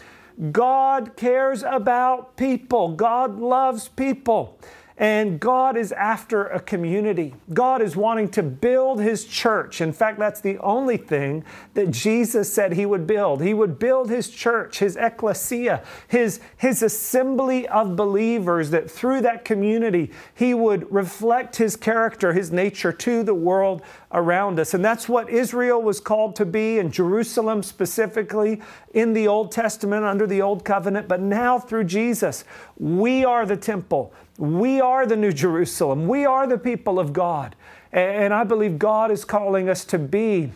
God 0.52 1.16
cares 1.16 1.62
about 1.62 2.36
people. 2.36 2.94
God 2.94 3.38
loves 3.38 3.88
people. 3.88 4.58
And 5.00 5.40
God 5.40 5.78
is 5.78 5.92
after 5.92 6.44
a 6.44 6.60
community. 6.60 7.34
God 7.54 7.80
is 7.80 7.96
wanting 7.96 8.28
to 8.32 8.42
build 8.42 9.00
his 9.00 9.24
church. 9.24 9.80
In 9.80 9.94
fact, 9.94 10.18
that's 10.18 10.42
the 10.42 10.58
only 10.58 10.98
thing 10.98 11.42
that 11.72 11.90
Jesus 11.90 12.52
said 12.52 12.74
he 12.74 12.84
would 12.84 13.06
build. 13.06 13.42
He 13.42 13.54
would 13.54 13.78
build 13.78 14.10
his 14.10 14.28
church, 14.28 14.78
his 14.78 14.96
ecclesia, 14.96 15.82
his, 16.06 16.40
his 16.58 16.82
assembly 16.82 17.66
of 17.68 17.96
believers, 17.96 18.68
that 18.72 18.90
through 18.90 19.22
that 19.22 19.42
community, 19.42 20.10
he 20.34 20.52
would 20.52 20.92
reflect 20.92 21.56
his 21.56 21.76
character, 21.76 22.34
his 22.34 22.52
nature 22.52 22.92
to 22.92 23.22
the 23.22 23.32
world 23.32 23.80
around 24.12 24.60
us. 24.60 24.74
And 24.74 24.84
that's 24.84 25.08
what 25.08 25.30
Israel 25.30 25.80
was 25.80 25.98
called 25.98 26.36
to 26.36 26.44
be, 26.44 26.78
and 26.78 26.92
Jerusalem 26.92 27.62
specifically 27.62 28.60
in 28.92 29.14
the 29.14 29.28
Old 29.28 29.50
Testament 29.50 30.04
under 30.04 30.26
the 30.26 30.42
Old 30.42 30.62
Covenant. 30.62 31.08
But 31.08 31.22
now 31.22 31.58
through 31.58 31.84
Jesus, 31.84 32.44
we 32.76 33.24
are 33.24 33.46
the 33.46 33.56
temple. 33.56 34.12
We 34.40 34.80
are 34.80 35.04
the 35.04 35.16
New 35.16 35.32
Jerusalem. 35.34 36.08
We 36.08 36.24
are 36.24 36.46
the 36.46 36.56
people 36.56 36.98
of 36.98 37.12
God. 37.12 37.54
And 37.92 38.32
I 38.32 38.42
believe 38.44 38.78
God 38.78 39.10
is 39.10 39.22
calling 39.22 39.68
us 39.68 39.84
to 39.86 39.98
be 39.98 40.50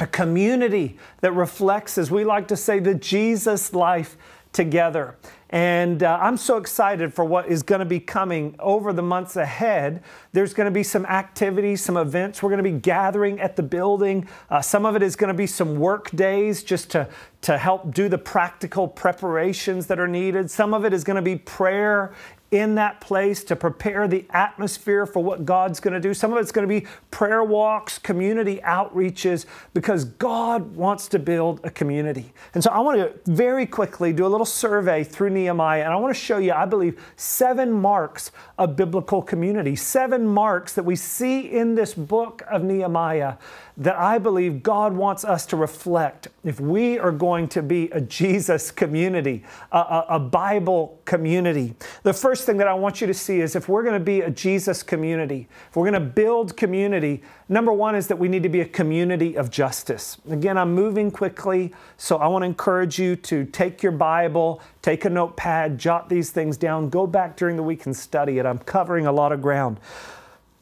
a 0.00 0.06
community 0.06 0.96
that 1.20 1.32
reflects, 1.32 1.98
as 1.98 2.10
we 2.10 2.24
like 2.24 2.48
to 2.48 2.56
say, 2.56 2.78
the 2.78 2.94
Jesus 2.94 3.74
life 3.74 4.16
together. 4.54 5.18
And 5.50 6.02
uh, 6.02 6.18
I'm 6.22 6.38
so 6.38 6.56
excited 6.56 7.12
for 7.12 7.26
what 7.26 7.48
is 7.48 7.62
going 7.62 7.80
to 7.80 7.84
be 7.84 8.00
coming 8.00 8.56
over 8.58 8.94
the 8.94 9.02
months 9.02 9.36
ahead. 9.36 10.02
There's 10.32 10.54
going 10.54 10.64
to 10.64 10.70
be 10.70 10.82
some 10.82 11.04
activities, 11.04 11.84
some 11.84 11.98
events. 11.98 12.42
We're 12.42 12.48
going 12.48 12.64
to 12.64 12.70
be 12.70 12.78
gathering 12.78 13.38
at 13.40 13.56
the 13.56 13.62
building. 13.62 14.26
Uh, 14.48 14.62
some 14.62 14.86
of 14.86 14.96
it 14.96 15.02
is 15.02 15.16
going 15.16 15.28
to 15.28 15.34
be 15.34 15.46
some 15.46 15.78
work 15.78 16.10
days 16.12 16.62
just 16.62 16.90
to, 16.92 17.06
to 17.42 17.58
help 17.58 17.92
do 17.92 18.08
the 18.08 18.16
practical 18.16 18.88
preparations 18.88 19.88
that 19.88 20.00
are 20.00 20.08
needed. 20.08 20.50
Some 20.50 20.72
of 20.72 20.86
it 20.86 20.94
is 20.94 21.04
going 21.04 21.16
to 21.16 21.22
be 21.22 21.36
prayer 21.36 22.14
in 22.52 22.74
that 22.74 23.00
place 23.00 23.42
to 23.42 23.56
prepare 23.56 24.06
the 24.06 24.26
atmosphere 24.30 25.06
for 25.06 25.24
what 25.24 25.46
God's 25.46 25.80
going 25.80 25.94
to 25.94 26.00
do. 26.00 26.12
Some 26.12 26.32
of 26.32 26.38
it's 26.38 26.52
going 26.52 26.68
to 26.68 26.80
be 26.80 26.86
prayer 27.10 27.42
walks, 27.42 27.98
community 27.98 28.60
outreaches, 28.62 29.46
because 29.72 30.04
God 30.04 30.76
wants 30.76 31.08
to 31.08 31.18
build 31.18 31.60
a 31.64 31.70
community. 31.70 32.34
And 32.52 32.62
so 32.62 32.70
I 32.70 32.80
want 32.80 32.98
to 32.98 33.32
very 33.32 33.64
quickly 33.64 34.12
do 34.12 34.26
a 34.26 34.28
little 34.28 34.46
survey 34.46 35.02
through 35.02 35.30
Nehemiah, 35.30 35.82
and 35.82 35.92
I 35.92 35.96
want 35.96 36.14
to 36.14 36.20
show 36.20 36.36
you, 36.36 36.52
I 36.52 36.66
believe, 36.66 37.02
seven 37.16 37.72
marks 37.72 38.30
of 38.58 38.76
biblical 38.76 39.22
community, 39.22 39.74
seven 39.74 40.26
marks 40.26 40.74
that 40.74 40.84
we 40.84 40.94
see 40.94 41.50
in 41.50 41.74
this 41.74 41.94
book 41.94 42.42
of 42.50 42.62
Nehemiah 42.62 43.36
that 43.78 43.96
I 43.96 44.18
believe 44.18 44.62
God 44.62 44.92
wants 44.92 45.24
us 45.24 45.46
to 45.46 45.56
reflect 45.56 46.28
if 46.44 46.60
we 46.60 46.98
are 46.98 47.12
going 47.12 47.48
to 47.48 47.62
be 47.62 47.90
a 47.90 48.00
Jesus 48.00 48.70
community, 48.70 49.44
a, 49.70 49.78
a, 49.78 50.06
a, 50.10 50.18
Bible 50.18 51.00
community. 51.04 51.74
The 52.02 52.12
first 52.12 52.41
thing 52.44 52.56
that 52.58 52.68
I 52.68 52.74
want 52.74 53.00
you 53.00 53.06
to 53.06 53.14
see 53.14 53.40
is 53.40 53.56
if 53.56 53.68
we're 53.68 53.82
going 53.82 53.98
to 53.98 54.04
be 54.04 54.20
a 54.20 54.30
Jesus 54.30 54.82
community, 54.82 55.48
if 55.68 55.76
we're 55.76 55.90
going 55.90 56.00
to 56.02 56.08
build 56.08 56.56
community, 56.56 57.22
number 57.48 57.72
one 57.72 57.94
is 57.94 58.06
that 58.08 58.18
we 58.18 58.28
need 58.28 58.42
to 58.42 58.48
be 58.48 58.60
a 58.60 58.66
community 58.66 59.36
of 59.36 59.50
justice. 59.50 60.18
Again, 60.30 60.58
I'm 60.58 60.74
moving 60.74 61.10
quickly, 61.10 61.72
so 61.96 62.16
I 62.16 62.26
want 62.26 62.42
to 62.42 62.46
encourage 62.46 62.98
you 62.98 63.16
to 63.16 63.44
take 63.46 63.82
your 63.82 63.92
Bible, 63.92 64.60
take 64.82 65.04
a 65.04 65.10
notepad, 65.10 65.78
jot 65.78 66.08
these 66.08 66.30
things 66.30 66.56
down, 66.56 66.88
go 66.88 67.06
back 67.06 67.36
during 67.36 67.56
the 67.56 67.62
week 67.62 67.86
and 67.86 67.96
study 67.96 68.38
it. 68.38 68.46
I'm 68.46 68.58
covering 68.58 69.06
a 69.06 69.12
lot 69.12 69.32
of 69.32 69.40
ground. 69.42 69.80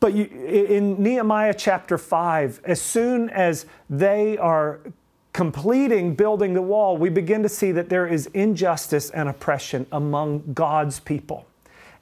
But 0.00 0.14
you, 0.14 0.24
in 0.24 1.02
Nehemiah 1.02 1.54
chapter 1.54 1.98
5, 1.98 2.62
as 2.64 2.80
soon 2.80 3.28
as 3.30 3.66
they 3.90 4.38
are 4.38 4.80
completing 5.32 6.14
building 6.14 6.54
the 6.54 6.62
wall, 6.62 6.96
we 6.96 7.08
begin 7.08 7.42
to 7.42 7.48
see 7.48 7.70
that 7.72 7.88
there 7.88 8.06
is 8.06 8.26
injustice 8.28 9.10
and 9.10 9.28
oppression 9.28 9.86
among 9.92 10.54
God's 10.54 11.00
people. 11.00 11.46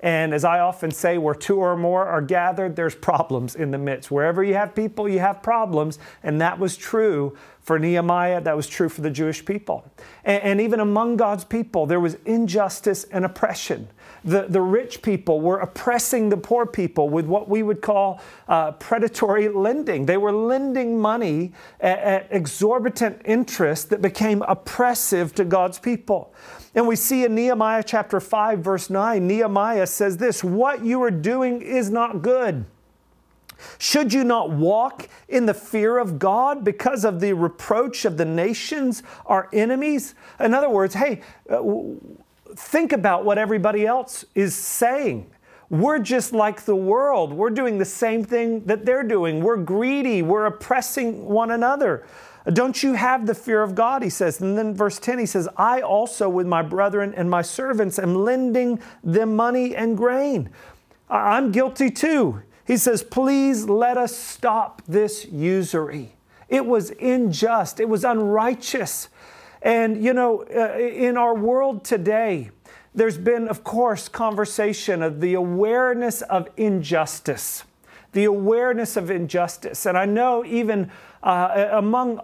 And 0.00 0.32
as 0.32 0.44
I 0.44 0.60
often 0.60 0.90
say, 0.92 1.18
where 1.18 1.34
two 1.34 1.58
or 1.58 1.76
more 1.76 2.04
are 2.06 2.22
gathered, 2.22 2.76
there's 2.76 2.94
problems 2.94 3.56
in 3.56 3.72
the 3.72 3.78
midst. 3.78 4.10
Wherever 4.10 4.44
you 4.44 4.54
have 4.54 4.74
people, 4.74 5.08
you 5.08 5.18
have 5.18 5.42
problems. 5.42 5.98
And 6.22 6.40
that 6.40 6.58
was 6.58 6.76
true 6.76 7.36
for 7.68 7.78
Nehemiah, 7.78 8.40
that 8.40 8.56
was 8.56 8.66
true 8.66 8.88
for 8.88 9.02
the 9.02 9.10
Jewish 9.10 9.44
people. 9.44 9.84
And, 10.24 10.42
and 10.42 10.60
even 10.60 10.80
among 10.80 11.18
God's 11.18 11.44
people, 11.44 11.84
there 11.84 12.00
was 12.00 12.16
injustice 12.24 13.04
and 13.04 13.26
oppression. 13.26 13.88
The, 14.24 14.46
the 14.48 14.62
rich 14.62 15.02
people 15.02 15.42
were 15.42 15.58
oppressing 15.58 16.30
the 16.30 16.38
poor 16.38 16.64
people 16.64 17.10
with 17.10 17.26
what 17.26 17.48
we 17.48 17.62
would 17.62 17.82
call 17.82 18.22
uh, 18.48 18.72
predatory 18.72 19.48
lending. 19.50 20.06
They 20.06 20.16
were 20.16 20.32
lending 20.32 20.98
money 20.98 21.52
at, 21.78 21.98
at 21.98 22.28
exorbitant 22.30 23.20
interest 23.26 23.90
that 23.90 24.00
became 24.00 24.42
oppressive 24.42 25.34
to 25.34 25.44
God's 25.44 25.78
people. 25.78 26.32
And 26.78 26.86
we 26.86 26.94
see 26.94 27.24
in 27.24 27.34
Nehemiah 27.34 27.82
chapter 27.82 28.20
5, 28.20 28.60
verse 28.60 28.88
9, 28.88 29.26
Nehemiah 29.26 29.84
says 29.84 30.16
this 30.16 30.44
What 30.44 30.84
you 30.84 31.02
are 31.02 31.10
doing 31.10 31.60
is 31.60 31.90
not 31.90 32.22
good. 32.22 32.66
Should 33.78 34.12
you 34.12 34.22
not 34.22 34.52
walk 34.52 35.08
in 35.28 35.46
the 35.46 35.54
fear 35.54 35.98
of 35.98 36.20
God 36.20 36.62
because 36.62 37.04
of 37.04 37.18
the 37.18 37.32
reproach 37.32 38.04
of 38.04 38.16
the 38.16 38.24
nations, 38.24 39.02
our 39.26 39.48
enemies? 39.52 40.14
In 40.38 40.54
other 40.54 40.70
words, 40.70 40.94
hey, 40.94 41.22
uh, 41.50 41.64
think 42.54 42.92
about 42.92 43.24
what 43.24 43.38
everybody 43.38 43.84
else 43.84 44.24
is 44.36 44.54
saying. 44.54 45.28
We're 45.70 45.98
just 45.98 46.32
like 46.32 46.64
the 46.64 46.76
world. 46.76 47.32
We're 47.32 47.50
doing 47.50 47.78
the 47.78 47.84
same 47.84 48.22
thing 48.22 48.64
that 48.66 48.86
they're 48.86 49.02
doing. 49.02 49.42
We're 49.42 49.56
greedy. 49.56 50.22
We're 50.22 50.46
oppressing 50.46 51.26
one 51.26 51.50
another. 51.50 52.06
Don't 52.52 52.82
you 52.82 52.94
have 52.94 53.26
the 53.26 53.34
fear 53.34 53.62
of 53.62 53.74
God? 53.74 54.02
He 54.02 54.10
says. 54.10 54.40
And 54.40 54.56
then 54.56 54.74
verse 54.74 54.98
10, 54.98 55.18
he 55.18 55.26
says, 55.26 55.48
I 55.56 55.80
also 55.80 56.28
with 56.28 56.46
my 56.46 56.62
brethren 56.62 57.12
and 57.14 57.28
my 57.28 57.42
servants 57.42 57.98
am 57.98 58.14
lending 58.14 58.80
them 59.04 59.36
money 59.36 59.74
and 59.74 59.96
grain. 59.96 60.50
I'm 61.10 61.52
guilty 61.52 61.90
too. 61.90 62.42
He 62.66 62.76
says, 62.76 63.02
Please 63.02 63.64
let 63.64 63.96
us 63.96 64.16
stop 64.16 64.82
this 64.86 65.26
usury. 65.26 66.14
It 66.48 66.64
was 66.64 66.90
unjust, 67.00 67.80
it 67.80 67.88
was 67.88 68.04
unrighteous. 68.04 69.08
And, 69.60 70.02
you 70.02 70.12
know, 70.12 70.44
uh, 70.54 70.78
in 70.78 71.16
our 71.16 71.34
world 71.34 71.84
today, 71.84 72.50
there's 72.94 73.18
been, 73.18 73.48
of 73.48 73.64
course, 73.64 74.08
conversation 74.08 75.02
of 75.02 75.20
the 75.20 75.34
awareness 75.34 76.22
of 76.22 76.48
injustice, 76.56 77.64
the 78.12 78.24
awareness 78.24 78.96
of 78.96 79.10
injustice. 79.10 79.84
And 79.84 79.98
I 79.98 80.04
know 80.04 80.44
even 80.44 80.90
uh, 81.22 81.68
among 81.72 82.20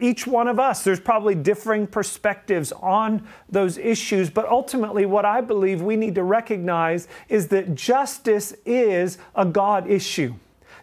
each 0.00 0.26
one 0.26 0.48
of 0.48 0.58
us, 0.58 0.84
there's 0.84 1.00
probably 1.00 1.34
differing 1.34 1.86
perspectives 1.86 2.72
on 2.72 3.26
those 3.48 3.78
issues, 3.78 4.30
but 4.30 4.46
ultimately, 4.48 5.06
what 5.06 5.24
I 5.24 5.40
believe 5.40 5.82
we 5.82 5.96
need 5.96 6.14
to 6.16 6.22
recognize 6.22 7.08
is 7.28 7.48
that 7.48 7.74
justice 7.74 8.54
is 8.64 9.18
a 9.34 9.44
God 9.44 9.88
issue. 9.88 10.34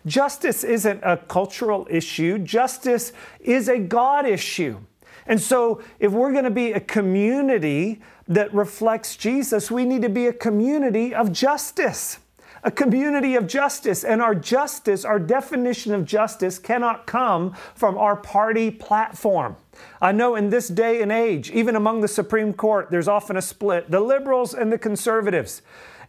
Justice 0.05 0.63
isn't 0.63 1.01
a 1.03 1.17
cultural 1.17 1.87
issue, 1.89 2.37
justice 2.39 3.13
is 3.39 3.69
a 3.69 3.79
God 3.79 4.25
issue. 4.25 4.79
And 5.25 5.39
so, 5.39 5.81
if 5.99 6.11
we're 6.11 6.33
going 6.33 6.43
to 6.43 6.49
be 6.51 6.73
a 6.73 6.79
community 6.79 8.01
that 8.27 8.53
reflects 8.53 9.15
Jesus, 9.15 9.71
we 9.71 9.85
need 9.85 10.01
to 10.01 10.09
be 10.09 10.27
a 10.27 10.33
community 10.33 11.13
of 11.13 11.31
justice 11.31 12.19
a 12.63 12.71
community 12.71 13.35
of 13.35 13.47
justice. 13.47 14.03
And 14.03 14.21
our 14.21 14.35
justice, 14.35 15.05
our 15.05 15.19
definition 15.19 15.93
of 15.93 16.05
justice, 16.05 16.57
cannot 16.59 17.05
come 17.05 17.55
from 17.75 17.97
our 17.97 18.15
party 18.15 18.71
platform. 18.71 19.55
I 20.01 20.11
know 20.11 20.35
in 20.35 20.49
this 20.49 20.67
day 20.67 21.01
and 21.01 21.11
age, 21.11 21.51
even 21.51 21.75
among 21.75 22.01
the 22.01 22.07
Supreme 22.07 22.53
Court, 22.53 22.89
there's 22.91 23.07
often 23.07 23.37
a 23.37 23.41
split 23.41 23.91
the 23.91 23.99
liberals 23.99 24.53
and 24.53 24.71
the 24.71 24.77
conservatives. 24.77 25.61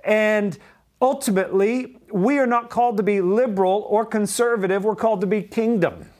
And 0.04 0.58
ultimately, 1.00 1.98
we 2.12 2.38
are 2.38 2.46
not 2.46 2.70
called 2.70 2.96
to 2.98 3.02
be 3.02 3.20
liberal 3.20 3.86
or 3.88 4.04
conservative, 4.04 4.84
we're 4.84 4.96
called 4.96 5.20
to 5.22 5.26
be 5.26 5.42
kingdom. 5.42 6.10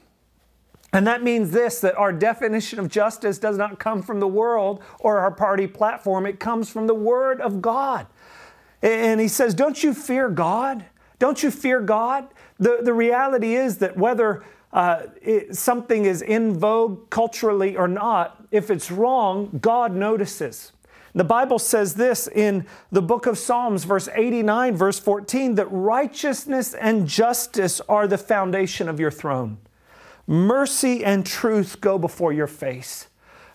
And 0.94 1.08
that 1.08 1.24
means 1.24 1.50
this 1.50 1.80
that 1.80 1.96
our 1.96 2.12
definition 2.12 2.78
of 2.78 2.88
justice 2.88 3.38
does 3.38 3.58
not 3.58 3.80
come 3.80 4.00
from 4.00 4.20
the 4.20 4.28
world 4.28 4.80
or 5.00 5.18
our 5.18 5.32
party 5.32 5.66
platform, 5.66 6.24
it 6.24 6.38
comes 6.38 6.70
from 6.70 6.86
the 6.86 6.94
Word 6.94 7.40
of 7.40 7.60
God. 7.60 8.06
And 8.84 9.18
he 9.18 9.28
says, 9.28 9.54
Don't 9.54 9.82
you 9.82 9.94
fear 9.94 10.28
God? 10.28 10.84
Don't 11.18 11.42
you 11.42 11.50
fear 11.50 11.80
God? 11.80 12.28
The, 12.58 12.80
the 12.82 12.92
reality 12.92 13.54
is 13.54 13.78
that 13.78 13.96
whether 13.96 14.44
uh, 14.72 15.04
it, 15.22 15.56
something 15.56 16.04
is 16.04 16.20
in 16.20 16.58
vogue 16.58 17.08
culturally 17.08 17.76
or 17.76 17.88
not, 17.88 18.44
if 18.50 18.70
it's 18.70 18.90
wrong, 18.90 19.58
God 19.62 19.94
notices. 19.94 20.72
The 21.14 21.24
Bible 21.24 21.60
says 21.60 21.94
this 21.94 22.26
in 22.26 22.66
the 22.90 23.00
book 23.00 23.26
of 23.26 23.38
Psalms, 23.38 23.84
verse 23.84 24.08
89, 24.12 24.76
verse 24.76 24.98
14, 24.98 25.54
that 25.54 25.66
righteousness 25.70 26.74
and 26.74 27.06
justice 27.06 27.80
are 27.88 28.06
the 28.06 28.18
foundation 28.18 28.88
of 28.88 29.00
your 29.00 29.12
throne. 29.12 29.58
Mercy 30.26 31.04
and 31.04 31.24
truth 31.24 31.80
go 31.80 31.98
before 31.98 32.32
your 32.32 32.48
face. 32.48 33.06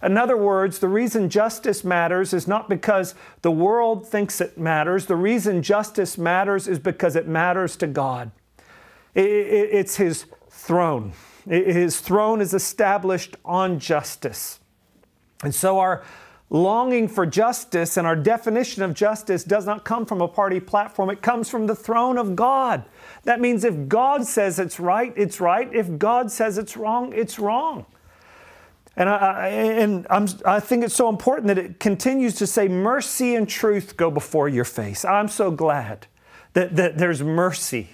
In 0.02 0.18
other 0.18 0.38
words, 0.38 0.80
the 0.80 0.88
reason 0.88 1.30
justice 1.30 1.84
matters 1.84 2.34
is 2.34 2.48
not 2.48 2.70
because 2.70 3.16
the 3.42 3.52
world 3.52 4.08
thinks 4.08 4.40
it 4.40 4.58
matters. 4.58 5.08
The 5.08 5.16
reason 5.16 5.62
justice 5.62 6.18
matters 6.18 6.68
is 6.68 6.80
because 6.80 7.16
it 7.16 7.28
matters 7.28 7.76
to 7.78 7.88
God. 7.88 8.32
It's 9.14 9.98
His 9.98 10.26
throne. 10.50 11.14
His 11.46 12.00
throne 12.00 12.42
is 12.42 12.54
established 12.54 13.36
on 13.44 13.80
justice. 13.80 14.60
And 15.44 15.54
so 15.54 15.80
our 15.80 16.04
longing 16.50 17.08
for 17.08 17.26
justice 17.26 17.98
and 17.98 18.08
our 18.08 18.16
definition 18.16 18.84
of 18.84 18.94
justice 18.94 19.44
does 19.44 19.66
not 19.66 19.86
come 19.86 20.06
from 20.06 20.22
a 20.22 20.28
party 20.28 20.60
platform, 20.60 21.10
it 21.10 21.22
comes 21.22 21.50
from 21.50 21.68
the 21.68 21.76
throne 21.76 22.18
of 22.18 22.36
God. 22.36 22.86
That 23.24 23.40
means 23.40 23.64
if 23.64 23.88
God 23.88 24.26
says 24.26 24.60
it's 24.60 24.80
right, 24.80 25.14
it's 25.16 25.40
right. 25.40 25.74
If 25.74 25.98
God 25.98 26.32
says 26.32 26.58
it's 26.58 26.76
wrong, 26.76 27.14
it's 27.14 27.38
wrong. 27.38 27.86
And, 28.96 29.08
I, 29.10 29.48
and 29.48 30.08
I'm, 30.10 30.28
I 30.46 30.60
think 30.60 30.84
it's 30.84 30.96
so 30.96 31.10
important 31.10 31.48
that 31.48 31.58
it 31.58 31.80
continues 31.80 32.36
to 32.36 32.48
say, 32.48 32.68
mercy 32.68 33.36
and 33.36 33.48
truth 33.48 33.96
go 33.96 34.12
before 34.12 34.50
your 34.50 34.66
face. 34.66 35.06
I'm 35.06 35.30
so 35.30 35.52
glad 35.52 36.08
that, 36.54 36.76
that 36.76 36.98
there's 36.98 37.22
mercy. 37.24 37.90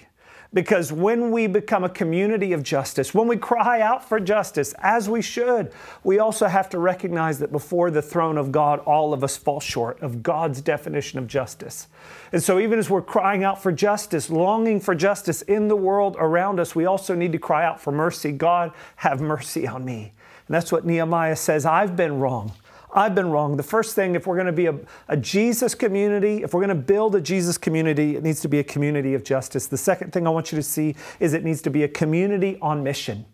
Because 0.54 0.90
when 0.92 1.32
we 1.32 1.48
become 1.48 1.84
a 1.84 1.88
community 1.88 2.52
of 2.52 2.62
justice, 2.62 3.12
when 3.12 3.28
we 3.28 3.36
cry 3.36 3.80
out 3.80 4.08
for 4.08 4.18
justice, 4.18 4.74
as 4.78 5.08
we 5.08 5.20
should, 5.20 5.70
we 6.02 6.18
also 6.18 6.46
have 6.46 6.70
to 6.70 6.78
recognize 6.78 7.40
that 7.40 7.52
before 7.52 7.90
the 7.90 8.00
throne 8.00 8.38
of 8.38 8.52
God, 8.52 8.78
all 8.80 9.12
of 9.12 9.22
us 9.22 9.36
fall 9.36 9.60
short 9.60 10.00
of 10.00 10.22
God's 10.22 10.62
definition 10.62 11.18
of 11.18 11.26
justice. 11.26 11.88
And 12.32 12.42
so, 12.42 12.58
even 12.58 12.78
as 12.78 12.88
we're 12.88 13.02
crying 13.02 13.44
out 13.44 13.62
for 13.62 13.70
justice, 13.70 14.30
longing 14.30 14.80
for 14.80 14.94
justice 14.94 15.42
in 15.42 15.68
the 15.68 15.76
world 15.76 16.16
around 16.18 16.58
us, 16.58 16.74
we 16.74 16.86
also 16.86 17.14
need 17.14 17.32
to 17.32 17.38
cry 17.38 17.64
out 17.64 17.80
for 17.80 17.92
mercy. 17.92 18.32
God, 18.32 18.72
have 18.96 19.20
mercy 19.20 19.66
on 19.66 19.84
me. 19.84 20.14
And 20.48 20.54
that's 20.54 20.70
what 20.70 20.84
Nehemiah 20.84 21.36
says 21.36 21.66
I've 21.66 21.96
been 21.96 22.18
wrong. 22.20 22.52
I've 22.94 23.14
been 23.14 23.30
wrong. 23.30 23.56
The 23.56 23.62
first 23.62 23.94
thing, 23.94 24.14
if 24.14 24.26
we're 24.26 24.36
going 24.36 24.46
to 24.46 24.52
be 24.52 24.66
a, 24.66 24.78
a, 25.08 25.16
Jesus 25.18 25.74
community, 25.74 26.42
if 26.42 26.54
we're 26.54 26.64
going 26.64 26.76
to 26.76 26.82
build 26.82 27.14
a 27.14 27.20
Jesus 27.20 27.58
community, 27.58 28.16
it 28.16 28.22
needs 28.22 28.40
to 28.40 28.48
be 28.48 28.58
a 28.58 28.64
community 28.64 29.12
of 29.12 29.22
justice. 29.22 29.66
The 29.66 29.76
second 29.76 30.14
thing 30.14 30.26
I 30.26 30.30
want 30.30 30.50
you 30.50 30.56
to 30.56 30.62
see 30.62 30.94
is 31.20 31.34
it 31.34 31.44
needs 31.44 31.60
to 31.62 31.70
be 31.70 31.82
a 31.82 31.88
community 31.88 32.58
on 32.62 32.82
mission. 32.82 33.26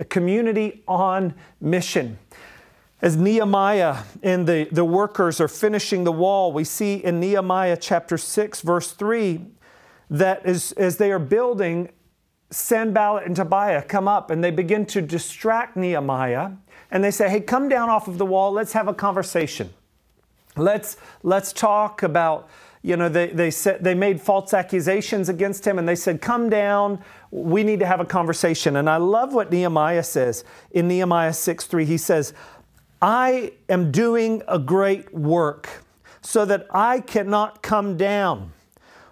A 0.00 0.04
community 0.04 0.82
on 0.88 1.34
mission. 1.60 2.18
As 3.02 3.16
Nehemiah 3.16 3.98
and 4.22 4.48
the, 4.48 4.66
the 4.72 4.84
workers 4.84 5.40
are 5.40 5.48
finishing 5.48 6.02
the 6.02 6.12
wall, 6.12 6.52
we 6.52 6.64
see 6.64 6.96
in 6.96 7.20
Nehemiah 7.20 7.76
chapter 7.76 8.18
6, 8.18 8.62
verse 8.62 8.92
3, 8.92 9.46
that 10.10 10.44
as, 10.44 10.72
as 10.72 10.96
they 10.96 11.12
are 11.12 11.18
building, 11.20 11.90
Sanballat 12.50 13.26
and 13.26 13.34
Tobiah 13.34 13.82
come 13.82 14.06
up 14.06 14.30
and 14.30 14.42
they 14.42 14.50
begin 14.50 14.86
to 14.86 15.02
distract 15.02 15.76
Nehemiah 15.76 16.52
and 16.90 17.02
they 17.02 17.10
say, 17.10 17.28
Hey, 17.28 17.40
come 17.40 17.68
down 17.68 17.88
off 17.88 18.08
of 18.08 18.18
the 18.18 18.26
wall, 18.26 18.52
let's 18.52 18.72
have 18.72 18.88
a 18.88 18.94
conversation. 18.94 19.72
Let's, 20.56 20.96
let's 21.22 21.52
talk 21.52 22.02
about, 22.02 22.48
you 22.82 22.96
know, 22.96 23.08
they, 23.08 23.28
they, 23.28 23.50
said, 23.50 23.82
they 23.82 23.94
made 23.94 24.20
false 24.20 24.54
accusations 24.54 25.28
against 25.28 25.66
him 25.66 25.78
and 25.78 25.88
they 25.88 25.96
said, 25.96 26.20
Come 26.20 26.48
down, 26.48 27.02
we 27.30 27.64
need 27.64 27.80
to 27.80 27.86
have 27.86 28.00
a 28.00 28.04
conversation. 28.04 28.76
And 28.76 28.88
I 28.88 28.98
love 28.98 29.34
what 29.34 29.50
Nehemiah 29.50 30.04
says 30.04 30.44
in 30.70 30.86
Nehemiah 30.86 31.32
6 31.32 31.66
3. 31.66 31.84
He 31.84 31.98
says, 31.98 32.32
I 33.02 33.52
am 33.68 33.90
doing 33.90 34.42
a 34.46 34.58
great 34.58 35.12
work 35.12 35.84
so 36.20 36.44
that 36.44 36.66
I 36.70 37.00
cannot 37.00 37.62
come 37.62 37.96
down. 37.96 38.52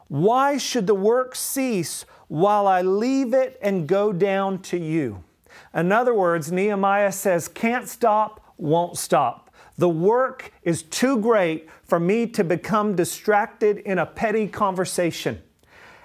Why 0.08 0.58
should 0.58 0.86
the 0.86 0.94
work 0.94 1.34
cease 1.34 2.04
while 2.32 2.66
I 2.66 2.80
leave 2.80 3.34
it 3.34 3.58
and 3.60 3.86
go 3.86 4.10
down 4.10 4.60
to 4.62 4.78
you. 4.78 5.22
In 5.74 5.92
other 5.92 6.14
words, 6.14 6.50
Nehemiah 6.50 7.12
says, 7.12 7.46
can't 7.46 7.86
stop, 7.86 8.54
won't 8.56 8.96
stop. 8.96 9.54
The 9.76 9.90
work 9.90 10.50
is 10.62 10.82
too 10.82 11.18
great 11.18 11.68
for 11.82 12.00
me 12.00 12.26
to 12.28 12.42
become 12.42 12.96
distracted 12.96 13.76
in 13.76 13.98
a 13.98 14.06
petty 14.06 14.48
conversation. 14.48 15.42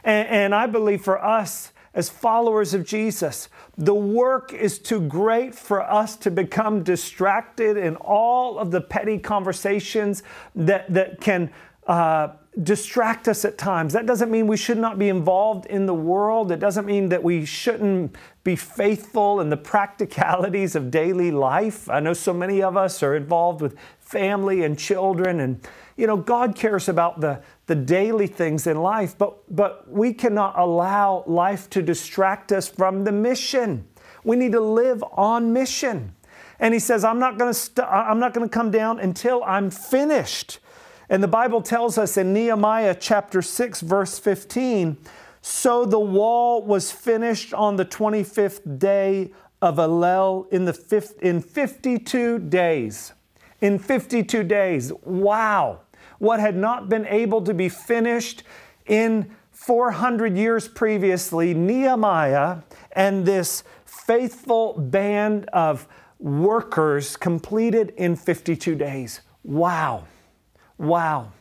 And, 0.04 0.28
and 0.28 0.56
I 0.56 0.66
believe 0.66 1.02
for 1.02 1.24
us 1.24 1.72
as 1.94 2.10
followers 2.10 2.74
of 2.74 2.86
Jesus, 2.86 3.48
the 3.78 3.96
work 3.96 4.52
is 4.52 4.80
too 4.80 5.00
great 5.00 5.56
for 5.56 5.82
us 5.82 6.18
to 6.18 6.30
become 6.30 6.84
distracted 6.84 7.78
in 7.78 7.96
all 7.96 8.60
of 8.60 8.72
the 8.72 8.82
petty 8.82 9.18
conversations 9.18 10.24
that, 10.56 10.94
that 10.94 11.22
can 11.22 11.52
uh, 11.88 12.34
distract 12.64 13.28
us 13.28 13.46
at 13.46 13.58
times. 13.58 13.94
That 13.94 14.06
doesn't 14.06 14.32
mean 14.32 14.48
we 14.48 14.58
should 14.58 14.78
not 14.78 14.98
be 14.98 15.10
involved 15.10 15.66
in 15.68 15.86
the 15.86 15.94
world. 15.94 16.52
It 16.52 16.60
doesn't 16.60 16.86
mean 16.86 17.10
that 17.10 17.24
we 17.24 17.46
shouldn't 17.46 18.16
be 18.44 18.56
faithful 18.56 19.40
in 19.42 19.50
the 19.50 19.58
practicalities 19.58 20.76
of 20.76 20.90
daily 20.90 21.32
life. 21.32 21.90
I 21.90 22.00
know 22.00 22.14
so 22.14 22.34
many 22.34 22.64
of 22.64 22.76
us 22.76 23.04
are 23.04 23.16
involved 23.16 23.62
with 23.62 23.76
family 24.08 24.64
and 24.64 24.80
children 24.80 25.42
and 25.42 25.60
you 25.98 26.08
know 26.08 26.16
god 26.16 26.56
cares 26.56 26.88
about 26.88 27.20
the, 27.20 27.42
the 27.66 27.76
daily 27.76 28.26
things 28.26 28.66
in 28.66 28.78
life 28.82 29.18
but 29.18 29.36
but 29.54 29.92
we 29.92 30.14
cannot 30.14 30.58
allow 30.58 31.26
life 31.28 31.70
to 31.70 31.82
distract 31.82 32.54
us 32.54 32.70
from 32.70 33.04
the 33.04 33.12
mission 33.12 33.86
we 34.24 34.38
need 34.38 34.54
to 34.54 34.62
live 34.62 35.04
on 35.12 35.52
mission 35.52 36.16
and 36.58 36.74
he 36.74 36.80
says 36.80 37.04
i'm 37.04 37.20
not 37.20 37.38
going 37.38 37.52
to 37.52 37.60
st- 37.60 37.86
i'm 37.86 38.18
not 38.18 38.34
going 38.34 38.48
to 38.48 38.54
come 38.54 38.72
down 38.72 38.98
until 38.98 39.44
i'm 39.44 39.70
finished 39.70 40.60
and 41.10 41.24
the 41.24 41.28
bible 41.28 41.62
tells 41.62 41.98
us 41.98 42.18
in 42.18 42.34
nehemiah 42.34 42.96
chapter 43.00 43.42
6 43.42 43.82
verse 43.82 44.20
15 44.20 44.98
so 45.42 45.86
the 45.86 46.00
wall 46.00 46.62
was 46.64 46.92
finished 46.92 47.54
on 47.54 47.78
the 47.78 47.86
25th 47.86 48.80
day 48.80 49.32
of 49.62 49.78
Elul 49.78 50.52
in 50.52 50.66
the 50.66 50.74
fifth, 50.74 51.22
in 51.22 51.42
52 51.42 52.40
days 52.40 53.14
in 53.62 53.80
52 53.80 54.44
days. 54.44 54.92
Wow. 55.04 55.82
What 56.20 56.40
had 56.40 56.56
not 56.56 56.90
been 56.90 57.06
able 57.08 57.42
to 57.44 57.54
be 57.54 57.70
finished 57.70 58.44
in 58.86 59.36
400 59.52 60.38
years 60.38 60.68
previously, 60.68 61.54
Nehemiah 61.54 62.58
and 62.94 63.26
this 63.26 63.64
faithful 63.86 64.74
band 64.78 65.46
of 65.54 65.88
workers 66.20 67.16
completed 67.18 67.94
in 67.98 68.16
52 68.16 68.76
days. 68.76 69.22
Wow. 69.44 70.06
Wow. 70.78 71.32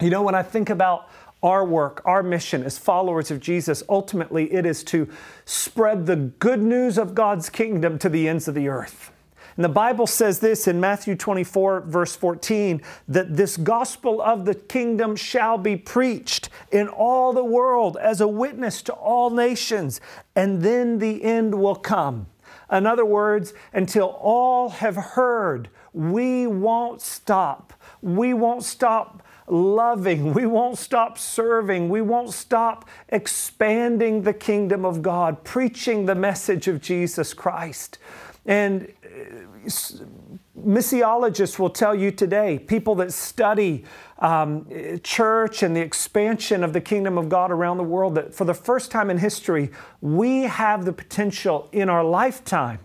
You 0.00 0.10
know, 0.10 0.22
when 0.22 0.34
I 0.34 0.42
think 0.42 0.70
about 0.70 1.08
our 1.42 1.64
work, 1.64 2.02
our 2.04 2.22
mission 2.22 2.62
as 2.62 2.78
followers 2.78 3.30
of 3.30 3.40
Jesus, 3.40 3.82
ultimately 3.88 4.52
it 4.52 4.66
is 4.66 4.84
to 4.84 5.08
spread 5.44 6.06
the 6.06 6.16
good 6.16 6.60
news 6.60 6.98
of 6.98 7.14
God's 7.14 7.48
kingdom 7.48 7.98
to 7.98 8.08
the 8.08 8.28
ends 8.28 8.46
of 8.48 8.54
the 8.54 8.68
earth. 8.68 9.12
And 9.56 9.64
the 9.64 9.68
Bible 9.68 10.06
says 10.06 10.40
this 10.40 10.68
in 10.68 10.80
Matthew 10.80 11.16
24, 11.16 11.82
verse 11.82 12.14
14, 12.14 12.80
that 13.08 13.36
this 13.36 13.56
gospel 13.56 14.22
of 14.22 14.44
the 14.44 14.54
kingdom 14.54 15.16
shall 15.16 15.58
be 15.58 15.76
preached 15.76 16.48
in 16.70 16.88
all 16.88 17.32
the 17.32 17.44
world 17.44 17.96
as 17.96 18.20
a 18.20 18.28
witness 18.28 18.80
to 18.82 18.92
all 18.92 19.28
nations, 19.30 20.00
and 20.36 20.62
then 20.62 20.98
the 20.98 21.22
end 21.24 21.54
will 21.54 21.74
come. 21.74 22.26
In 22.70 22.86
other 22.86 23.04
words, 23.04 23.52
until 23.72 24.16
all 24.20 24.68
have 24.68 24.96
heard, 24.96 25.68
we 25.92 26.46
won't 26.46 27.02
stop. 27.02 27.72
We 28.02 28.34
won't 28.34 28.64
stop 28.64 29.22
loving. 29.46 30.32
We 30.32 30.46
won't 30.46 30.78
stop 30.78 31.18
serving. 31.18 31.88
We 31.88 32.02
won't 32.02 32.32
stop 32.32 32.88
expanding 33.08 34.22
the 34.22 34.32
kingdom 34.32 34.84
of 34.84 35.02
God, 35.02 35.44
preaching 35.44 36.06
the 36.06 36.14
message 36.14 36.68
of 36.68 36.80
Jesus 36.80 37.34
Christ. 37.34 37.98
And 38.46 38.92
missiologists 40.58 41.58
will 41.58 41.70
tell 41.70 41.94
you 41.94 42.10
today, 42.10 42.58
people 42.58 42.94
that 42.96 43.12
study 43.12 43.84
um, 44.18 44.66
church 45.02 45.62
and 45.62 45.74
the 45.74 45.80
expansion 45.80 46.62
of 46.62 46.72
the 46.72 46.80
kingdom 46.80 47.18
of 47.18 47.28
God 47.28 47.50
around 47.50 47.78
the 47.78 47.84
world, 47.84 48.14
that 48.14 48.34
for 48.34 48.44
the 48.44 48.54
first 48.54 48.90
time 48.90 49.10
in 49.10 49.18
history, 49.18 49.70
we 50.00 50.42
have 50.42 50.84
the 50.84 50.92
potential 50.92 51.68
in 51.72 51.88
our 51.88 52.04
lifetime 52.04 52.78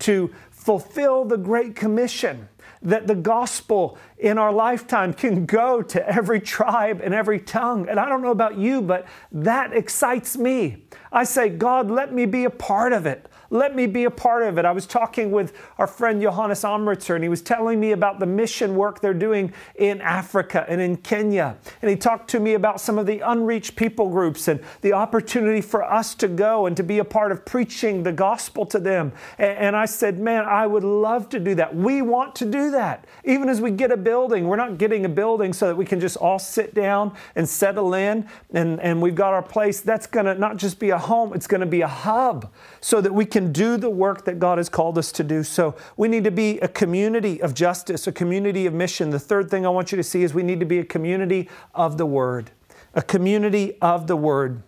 to 0.00 0.32
fulfill 0.50 1.24
the 1.24 1.36
Great 1.36 1.74
Commission. 1.74 2.48
That 2.82 3.06
the 3.06 3.14
gospel 3.14 3.96
in 4.18 4.38
our 4.38 4.52
lifetime 4.52 5.14
can 5.14 5.46
go 5.46 5.82
to 5.82 6.08
every 6.08 6.40
tribe 6.40 7.00
and 7.02 7.14
every 7.14 7.38
tongue. 7.40 7.88
And 7.88 7.98
I 7.98 8.08
don't 8.08 8.22
know 8.22 8.30
about 8.32 8.58
you, 8.58 8.82
but 8.82 9.06
that 9.30 9.72
excites 9.72 10.36
me. 10.36 10.84
I 11.12 11.24
say, 11.24 11.48
God, 11.48 11.90
let 11.90 12.12
me 12.12 12.26
be 12.26 12.44
a 12.44 12.50
part 12.50 12.92
of 12.92 13.06
it. 13.06 13.28
Let 13.52 13.76
me 13.76 13.86
be 13.86 14.04
a 14.04 14.10
part 14.10 14.44
of 14.44 14.56
it. 14.56 14.64
I 14.64 14.72
was 14.72 14.86
talking 14.86 15.30
with 15.30 15.52
our 15.76 15.86
friend 15.86 16.22
Johannes 16.22 16.62
Amritzer, 16.62 17.14
and 17.16 17.22
he 17.22 17.28
was 17.28 17.42
telling 17.42 17.78
me 17.78 17.92
about 17.92 18.18
the 18.18 18.24
mission 18.24 18.74
work 18.74 19.02
they're 19.02 19.12
doing 19.12 19.52
in 19.74 20.00
Africa 20.00 20.64
and 20.70 20.80
in 20.80 20.96
Kenya. 20.96 21.58
And 21.82 21.90
he 21.90 21.96
talked 21.98 22.30
to 22.30 22.40
me 22.40 22.54
about 22.54 22.80
some 22.80 22.98
of 22.98 23.04
the 23.04 23.20
unreached 23.20 23.76
people 23.76 24.08
groups 24.08 24.48
and 24.48 24.58
the 24.80 24.94
opportunity 24.94 25.60
for 25.60 25.84
us 25.84 26.14
to 26.14 26.28
go 26.28 26.64
and 26.64 26.74
to 26.78 26.82
be 26.82 26.98
a 26.98 27.04
part 27.04 27.30
of 27.30 27.44
preaching 27.44 28.02
the 28.02 28.12
gospel 28.12 28.64
to 28.64 28.78
them. 28.78 29.12
And, 29.36 29.76
I 29.76 29.84
said, 29.84 30.18
Man, 30.18 30.44
I 30.44 30.66
would 30.66 30.84
love 30.84 31.28
to 31.30 31.38
do 31.38 31.54
that. 31.56 31.76
We 31.76 32.00
want 32.00 32.34
to 32.36 32.46
do 32.46 32.70
that. 32.70 33.06
Even 33.24 33.50
as 33.50 33.60
we 33.60 33.70
get 33.70 33.92
a 33.92 33.96
building, 33.98 34.46
we're 34.48 34.56
not 34.56 34.78
getting 34.78 35.04
a 35.04 35.10
building 35.10 35.52
so 35.52 35.66
that 35.66 35.76
we 35.76 35.84
can 35.84 36.00
just 36.00 36.16
all 36.16 36.38
sit 36.38 36.74
down 36.74 37.14
and 37.36 37.46
settle 37.46 37.92
in 37.92 38.26
and, 38.54 38.80
and 38.80 39.02
we've 39.02 39.14
got 39.14 39.34
our 39.34 39.42
place. 39.42 39.82
That's 39.82 40.06
going 40.06 40.24
to 40.24 40.34
not 40.36 40.56
just 40.56 40.78
be 40.78 40.88
a 40.88 40.98
home, 40.98 41.34
it's 41.34 41.46
going 41.46 41.60
to 41.60 41.66
be 41.66 41.82
a 41.82 41.88
hub 41.88 42.50
so 42.80 43.02
that 43.02 43.12
we 43.12 43.26
can 43.42 43.52
do 43.52 43.76
the 43.76 43.90
work 43.90 44.24
that 44.24 44.38
God 44.38 44.58
has 44.58 44.68
called 44.68 44.96
us 44.96 45.10
to 45.12 45.24
do. 45.24 45.42
So 45.42 45.74
we 45.96 46.06
need 46.06 46.24
to 46.24 46.30
be 46.30 46.58
a 46.60 46.68
community 46.68 47.42
of 47.42 47.54
justice, 47.54 48.06
a 48.06 48.12
community 48.12 48.66
of 48.66 48.74
mission. 48.74 49.10
The 49.10 49.18
third 49.18 49.50
thing 49.50 49.66
I 49.66 49.68
want 49.68 49.90
you 49.90 49.96
to 49.96 50.02
see 50.02 50.22
is 50.22 50.32
we 50.32 50.44
need 50.44 50.60
to 50.60 50.66
be 50.66 50.78
a 50.78 50.84
community 50.84 51.48
of 51.74 51.98
the 51.98 52.06
Word, 52.06 52.52
a 52.94 53.02
community 53.02 53.78
of 53.80 54.06
the 54.06 54.16
Word. 54.16 54.62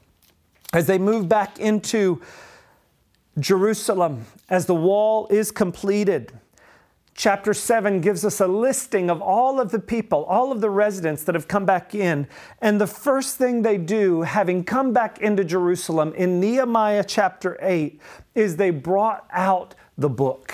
As 0.73 0.87
they 0.87 0.99
move 0.99 1.29
back 1.29 1.61
into 1.61 2.21
Jerusalem, 3.39 4.27
as 4.49 4.67
the 4.67 4.75
wall 4.75 5.29
is 5.29 5.53
completed, 5.53 6.33
Chapter 7.17 7.55
7 7.55 8.01
gives 8.01 8.25
us 8.25 8.41
a 8.41 8.49
listing 8.49 9.09
of 9.09 9.23
all 9.23 9.61
of 9.61 9.71
the 9.71 9.79
people, 9.79 10.25
all 10.25 10.51
of 10.51 10.61
the 10.61 10.69
residents 10.69 11.23
that 11.25 11.37
have 11.37 11.47
come 11.47 11.65
back 11.65 11.95
in. 11.95 12.27
And 12.61 12.81
the 12.81 12.89
first 12.89 13.37
thing 13.37 13.63
they 13.63 13.79
do, 13.79 14.23
having 14.23 14.65
come 14.65 14.93
back 14.93 15.21
into 15.21 15.45
Jerusalem 15.45 16.13
in 16.15 16.41
Nehemiah 16.41 17.05
chapter 17.07 17.57
8, 17.63 18.01
is 18.35 18.57
they 18.57 18.71
brought 18.71 19.27
out 19.31 19.77
the 19.97 20.09
book. 20.09 20.53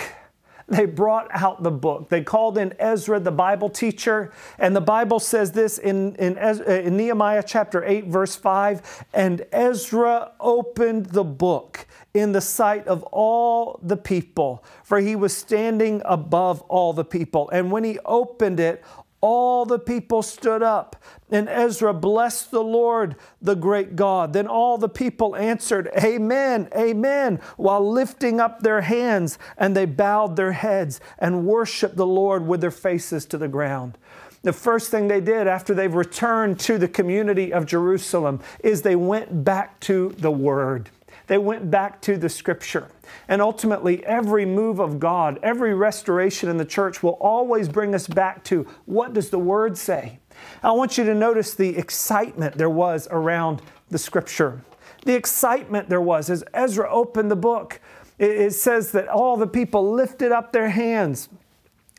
They 0.70 0.86
brought 0.86 1.26
out 1.32 1.64
the 1.64 1.72
book. 1.72 2.10
They 2.10 2.22
called 2.22 2.56
in 2.56 2.74
Ezra, 2.78 3.18
the 3.18 3.32
Bible 3.32 3.68
teacher, 3.68 4.32
and 4.56 4.74
the 4.74 4.80
Bible 4.80 5.18
says 5.18 5.50
this 5.50 5.78
in, 5.78 6.14
in, 6.14 6.38
uh, 6.38 6.62
in 6.64 6.96
Nehemiah 6.96 7.42
chapter 7.44 7.84
8, 7.84 8.06
verse 8.06 8.36
5 8.36 9.04
And 9.12 9.44
Ezra 9.50 10.30
opened 10.38 11.06
the 11.06 11.24
book 11.24 11.88
in 12.14 12.30
the 12.30 12.40
sight 12.40 12.86
of 12.86 13.02
all 13.04 13.80
the 13.82 13.96
people, 13.96 14.64
for 14.84 15.00
he 15.00 15.16
was 15.16 15.36
standing 15.36 16.02
above 16.04 16.60
all 16.62 16.92
the 16.92 17.04
people. 17.04 17.50
And 17.50 17.72
when 17.72 17.82
he 17.82 17.98
opened 18.04 18.60
it, 18.60 18.84
all 19.20 19.66
the 19.66 19.78
people 19.78 20.22
stood 20.22 20.62
up, 20.62 20.96
and 21.30 21.48
Ezra 21.48 21.92
blessed 21.92 22.50
the 22.50 22.62
Lord, 22.62 23.16
the 23.42 23.54
great 23.54 23.94
God. 23.94 24.32
Then 24.32 24.46
all 24.46 24.78
the 24.78 24.88
people 24.88 25.36
answered, 25.36 25.90
Amen, 26.02 26.68
Amen, 26.76 27.40
while 27.56 27.88
lifting 27.88 28.40
up 28.40 28.60
their 28.60 28.80
hands, 28.80 29.38
and 29.58 29.76
they 29.76 29.84
bowed 29.84 30.36
their 30.36 30.52
heads 30.52 31.00
and 31.18 31.46
worshiped 31.46 31.96
the 31.96 32.06
Lord 32.06 32.46
with 32.46 32.60
their 32.60 32.70
faces 32.70 33.26
to 33.26 33.38
the 33.38 33.48
ground. 33.48 33.98
The 34.42 34.52
first 34.54 34.90
thing 34.90 35.08
they 35.08 35.20
did 35.20 35.46
after 35.46 35.74
they've 35.74 35.94
returned 35.94 36.58
to 36.60 36.78
the 36.78 36.88
community 36.88 37.52
of 37.52 37.66
Jerusalem 37.66 38.40
is 38.60 38.80
they 38.80 38.96
went 38.96 39.44
back 39.44 39.78
to 39.80 40.14
the 40.18 40.30
Word. 40.30 40.88
They 41.30 41.38
went 41.38 41.70
back 41.70 42.00
to 42.02 42.16
the 42.16 42.28
scripture. 42.28 42.88
And 43.28 43.40
ultimately, 43.40 44.04
every 44.04 44.44
move 44.44 44.80
of 44.80 44.98
God, 44.98 45.38
every 45.44 45.74
restoration 45.74 46.48
in 46.48 46.56
the 46.56 46.64
church 46.64 47.04
will 47.04 47.16
always 47.20 47.68
bring 47.68 47.94
us 47.94 48.08
back 48.08 48.42
to 48.46 48.66
what 48.84 49.12
does 49.12 49.30
the 49.30 49.38
word 49.38 49.78
say? 49.78 50.18
I 50.60 50.72
want 50.72 50.98
you 50.98 51.04
to 51.04 51.14
notice 51.14 51.54
the 51.54 51.78
excitement 51.78 52.58
there 52.58 52.68
was 52.68 53.06
around 53.12 53.62
the 53.90 53.96
scripture. 53.96 54.60
The 55.04 55.14
excitement 55.14 55.88
there 55.88 56.00
was 56.00 56.30
as 56.30 56.42
Ezra 56.52 56.92
opened 56.92 57.30
the 57.30 57.36
book. 57.36 57.80
It 58.18 58.54
says 58.54 58.90
that 58.90 59.06
all 59.06 59.36
the 59.36 59.46
people 59.46 59.88
lifted 59.88 60.32
up 60.32 60.50
their 60.52 60.70
hands. 60.70 61.28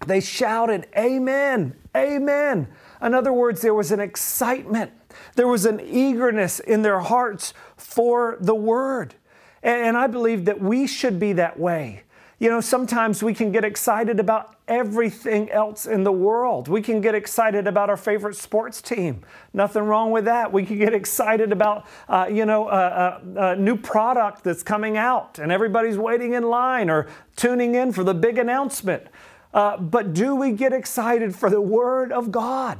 They 0.07 0.19
shouted, 0.19 0.87
Amen, 0.97 1.77
Amen. 1.95 2.67
In 3.01 3.13
other 3.13 3.31
words, 3.31 3.61
there 3.61 3.73
was 3.73 3.93
an 3.93 4.01
excitement, 4.01 4.91
there 5.35 5.47
was 5.47 5.65
an 5.65 5.79
eagerness 5.79 6.59
in 6.59 6.81
their 6.81 6.99
hearts 6.99 7.53
for 7.77 8.37
the 8.41 8.55
word. 8.55 9.15
And 9.63 9.95
I 9.97 10.07
believe 10.07 10.45
that 10.45 10.59
we 10.59 10.87
should 10.87 11.19
be 11.19 11.33
that 11.33 11.59
way. 11.59 12.03
You 12.41 12.49
know, 12.49 12.59
sometimes 12.59 13.21
we 13.21 13.35
can 13.35 13.51
get 13.51 13.63
excited 13.63 14.19
about 14.19 14.55
everything 14.67 15.51
else 15.51 15.85
in 15.85 16.03
the 16.03 16.11
world. 16.11 16.67
We 16.67 16.81
can 16.81 16.99
get 16.99 17.13
excited 17.13 17.67
about 17.67 17.91
our 17.91 17.97
favorite 17.97 18.35
sports 18.35 18.81
team. 18.81 19.21
Nothing 19.53 19.83
wrong 19.83 20.09
with 20.09 20.25
that. 20.25 20.51
We 20.51 20.65
can 20.65 20.79
get 20.79 20.91
excited 20.91 21.51
about, 21.51 21.85
uh, 22.09 22.27
you 22.31 22.47
know, 22.47 22.67
a, 22.67 23.21
a, 23.35 23.51
a, 23.51 23.55
new 23.55 23.77
product 23.77 24.43
that's 24.43 24.63
coming 24.63 24.97
out 24.97 25.37
and 25.37 25.51
everybody's 25.51 25.99
waiting 25.99 26.33
in 26.33 26.41
line 26.41 26.89
or 26.89 27.09
tuning 27.35 27.75
in 27.75 27.91
for 27.91 28.03
the 28.03 28.15
big 28.15 28.39
announcement. 28.39 29.03
Uh, 29.53 29.77
but 29.77 30.13
do 30.13 30.35
we 30.35 30.51
get 30.51 30.73
excited 30.73 31.35
for 31.35 31.51
the 31.51 31.61
Word 31.61 32.11
of 32.11 32.31
God? 32.31 32.79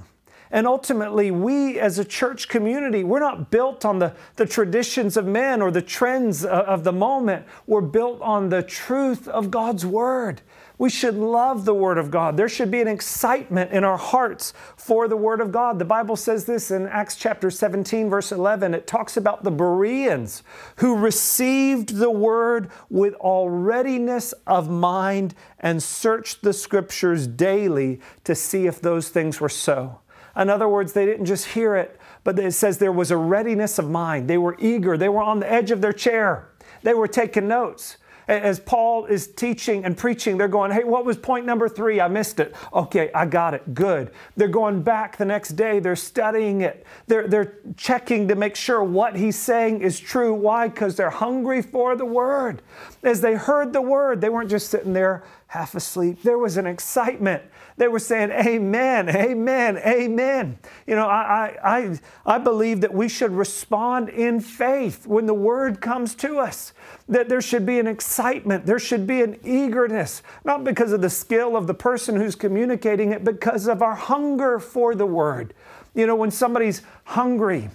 And 0.52 0.68
ultimately, 0.68 1.32
we 1.32 1.80
as 1.80 1.98
a 1.98 2.04
church 2.04 2.50
community, 2.50 3.06
we're 3.06 3.22
not 3.22 3.50
built 3.52 3.86
on 3.86 4.00
the, 4.00 4.14
the 4.36 4.46
traditions 4.46 5.16
of 5.16 5.26
men 5.26 5.62
or 5.62 5.72
the 5.72 5.82
trends 5.82 6.44
of 6.44 6.84
the 6.84 6.92
moment. 6.92 7.46
We're 7.66 7.80
built 7.80 8.22
on 8.22 8.50
the 8.50 8.62
truth 8.62 9.30
of 9.30 9.50
God's 9.50 9.86
Word. 9.86 10.42
We 10.78 10.90
should 10.90 11.16
love 11.16 11.64
the 11.64 11.76
Word 11.76 11.98
of 11.98 12.12
God. 12.12 12.36
There 12.36 12.50
should 12.50 12.72
be 12.72 12.82
an 12.82 12.88
excitement 12.88 13.72
in 13.72 13.84
our 13.84 14.00
hearts 14.00 14.52
for 14.76 15.08
the 15.08 15.16
Word 15.16 15.40
of 15.40 15.52
God. 15.52 15.80
The 15.80 15.86
Bible 15.86 16.16
says 16.16 16.46
this 16.46 16.72
in 16.72 16.88
Acts 16.88 17.16
chapter 17.16 17.50
17, 17.50 18.10
verse 18.10 18.32
11. 18.32 18.74
It 18.74 18.88
talks 18.88 19.16
about 19.16 19.44
the 19.44 19.52
Bereans 19.52 20.44
who 20.78 20.98
received 20.98 21.98
the 21.98 22.12
Word 22.12 22.72
with 22.90 23.14
all 23.20 23.50
readiness 23.50 24.34
of 24.48 24.70
mind 24.70 25.34
and 25.60 25.82
searched 25.82 26.42
the 26.42 26.52
Scriptures 26.52 27.26
daily 27.28 28.02
to 28.26 28.36
see 28.36 28.68
if 28.68 28.82
those 28.82 29.10
things 29.10 29.40
were 29.40 29.50
so. 29.50 30.01
In 30.36 30.50
other 30.50 30.68
words, 30.68 30.94
they 30.94 31.06
didn't 31.06 31.26
just 31.26 31.48
hear 31.48 31.76
it, 31.76 32.00
but 32.24 32.38
it 32.40 32.54
says 32.54 32.78
there 32.78 32.92
was 32.92 33.12
a 33.12 33.18
readiness 33.18 33.80
of 33.80 33.90
mind. 33.90 34.30
They 34.30 34.38
were 34.38 34.56
eager, 34.60 34.98
they 34.98 35.10
were 35.10 35.22
on 35.22 35.40
the 35.40 35.52
edge 35.52 35.72
of 35.72 35.82
their 35.82 35.94
chair, 35.94 36.50
they 36.84 36.94
were 36.94 37.08
taking 37.08 37.48
notes 37.48 37.98
as 38.32 38.60
Paul 38.60 39.06
is 39.06 39.28
teaching 39.28 39.84
and 39.84 39.98
preaching, 39.98 40.38
they're 40.38 40.48
going, 40.48 40.72
Hey, 40.72 40.84
what 40.84 41.06
was 41.06 41.18
point 41.18 41.46
number 41.46 41.68
three? 41.68 42.00
I 42.00 42.08
missed 42.08 42.40
it. 42.40 42.56
Okay, 42.74 43.12
I 43.14 43.26
got 43.26 43.54
it. 43.54 43.74
Good. 43.74 44.12
They're 44.38 44.48
going 44.48 44.84
back 44.84 45.18
the 45.18 45.26
next 45.26 45.50
day. 45.52 45.80
They're 45.80 45.96
studying 45.96 46.62
it. 46.62 46.86
They're, 47.08 47.28
they're 47.28 47.58
checking 47.76 48.28
to 48.30 48.36
make 48.36 48.56
sure 48.56 48.84
what 48.84 49.16
he's 49.16 49.38
saying 49.38 49.82
is 49.82 50.00
true. 50.00 50.34
Why? 50.34 50.70
Because 50.70 50.96
they're 50.96 51.10
hungry 51.10 51.62
for 51.62 51.96
the 51.96 52.06
word. 52.06 52.62
As 53.04 53.22
they 53.22 53.34
heard 53.34 53.74
the 53.74 53.82
word, 53.82 54.22
they 54.22 54.30
weren't 54.30 54.50
just 54.50 54.70
sitting 54.70 54.94
there 54.94 55.24
half 55.48 55.76
asleep. 55.76 56.24
There 56.24 56.38
was 56.38 56.58
an 56.58 56.68
excitement. 56.68 57.44
They 57.78 57.88
were 57.88 58.00
saying, 58.00 58.32
Amen, 58.32 59.10
Amen, 59.10 59.78
Amen. 59.78 60.60
You 60.86 60.96
know, 60.96 61.08
I, 61.08 61.58
I, 61.64 62.00
I 62.26 62.38
believe 62.38 62.82
that 62.82 62.94
we 62.94 63.08
should 63.10 63.32
respond 63.32 64.10
in 64.10 64.40
faith 64.40 65.08
when 65.08 65.26
the 65.26 65.34
word 65.34 65.82
comes 65.82 66.16
to 66.16 66.38
us, 66.38 66.74
that 67.08 67.30
there 67.30 67.42
should 67.42 67.66
be 67.66 67.80
an 67.80 67.88
excitement, 67.88 68.66
there 68.66 68.80
should 68.80 69.08
be 69.08 69.22
an 69.22 69.40
eagerness, 69.44 70.22
not 70.44 70.64
because 70.64 70.92
of 70.92 71.02
the 71.02 71.10
skill 71.10 71.56
of 71.56 71.68
the 71.68 71.74
person 71.74 72.16
who's 72.16 72.36
communicating 72.36 73.12
it, 73.12 73.24
because 73.24 73.68
of 73.68 73.82
our 73.82 73.96
hunger 73.96 74.60
for 74.60 74.96
the 74.96 75.06
word. 75.06 75.54
You 75.94 76.08
know, 76.08 76.16
when 76.16 76.32
somebody's 76.32 76.82
hungry, 77.04 77.70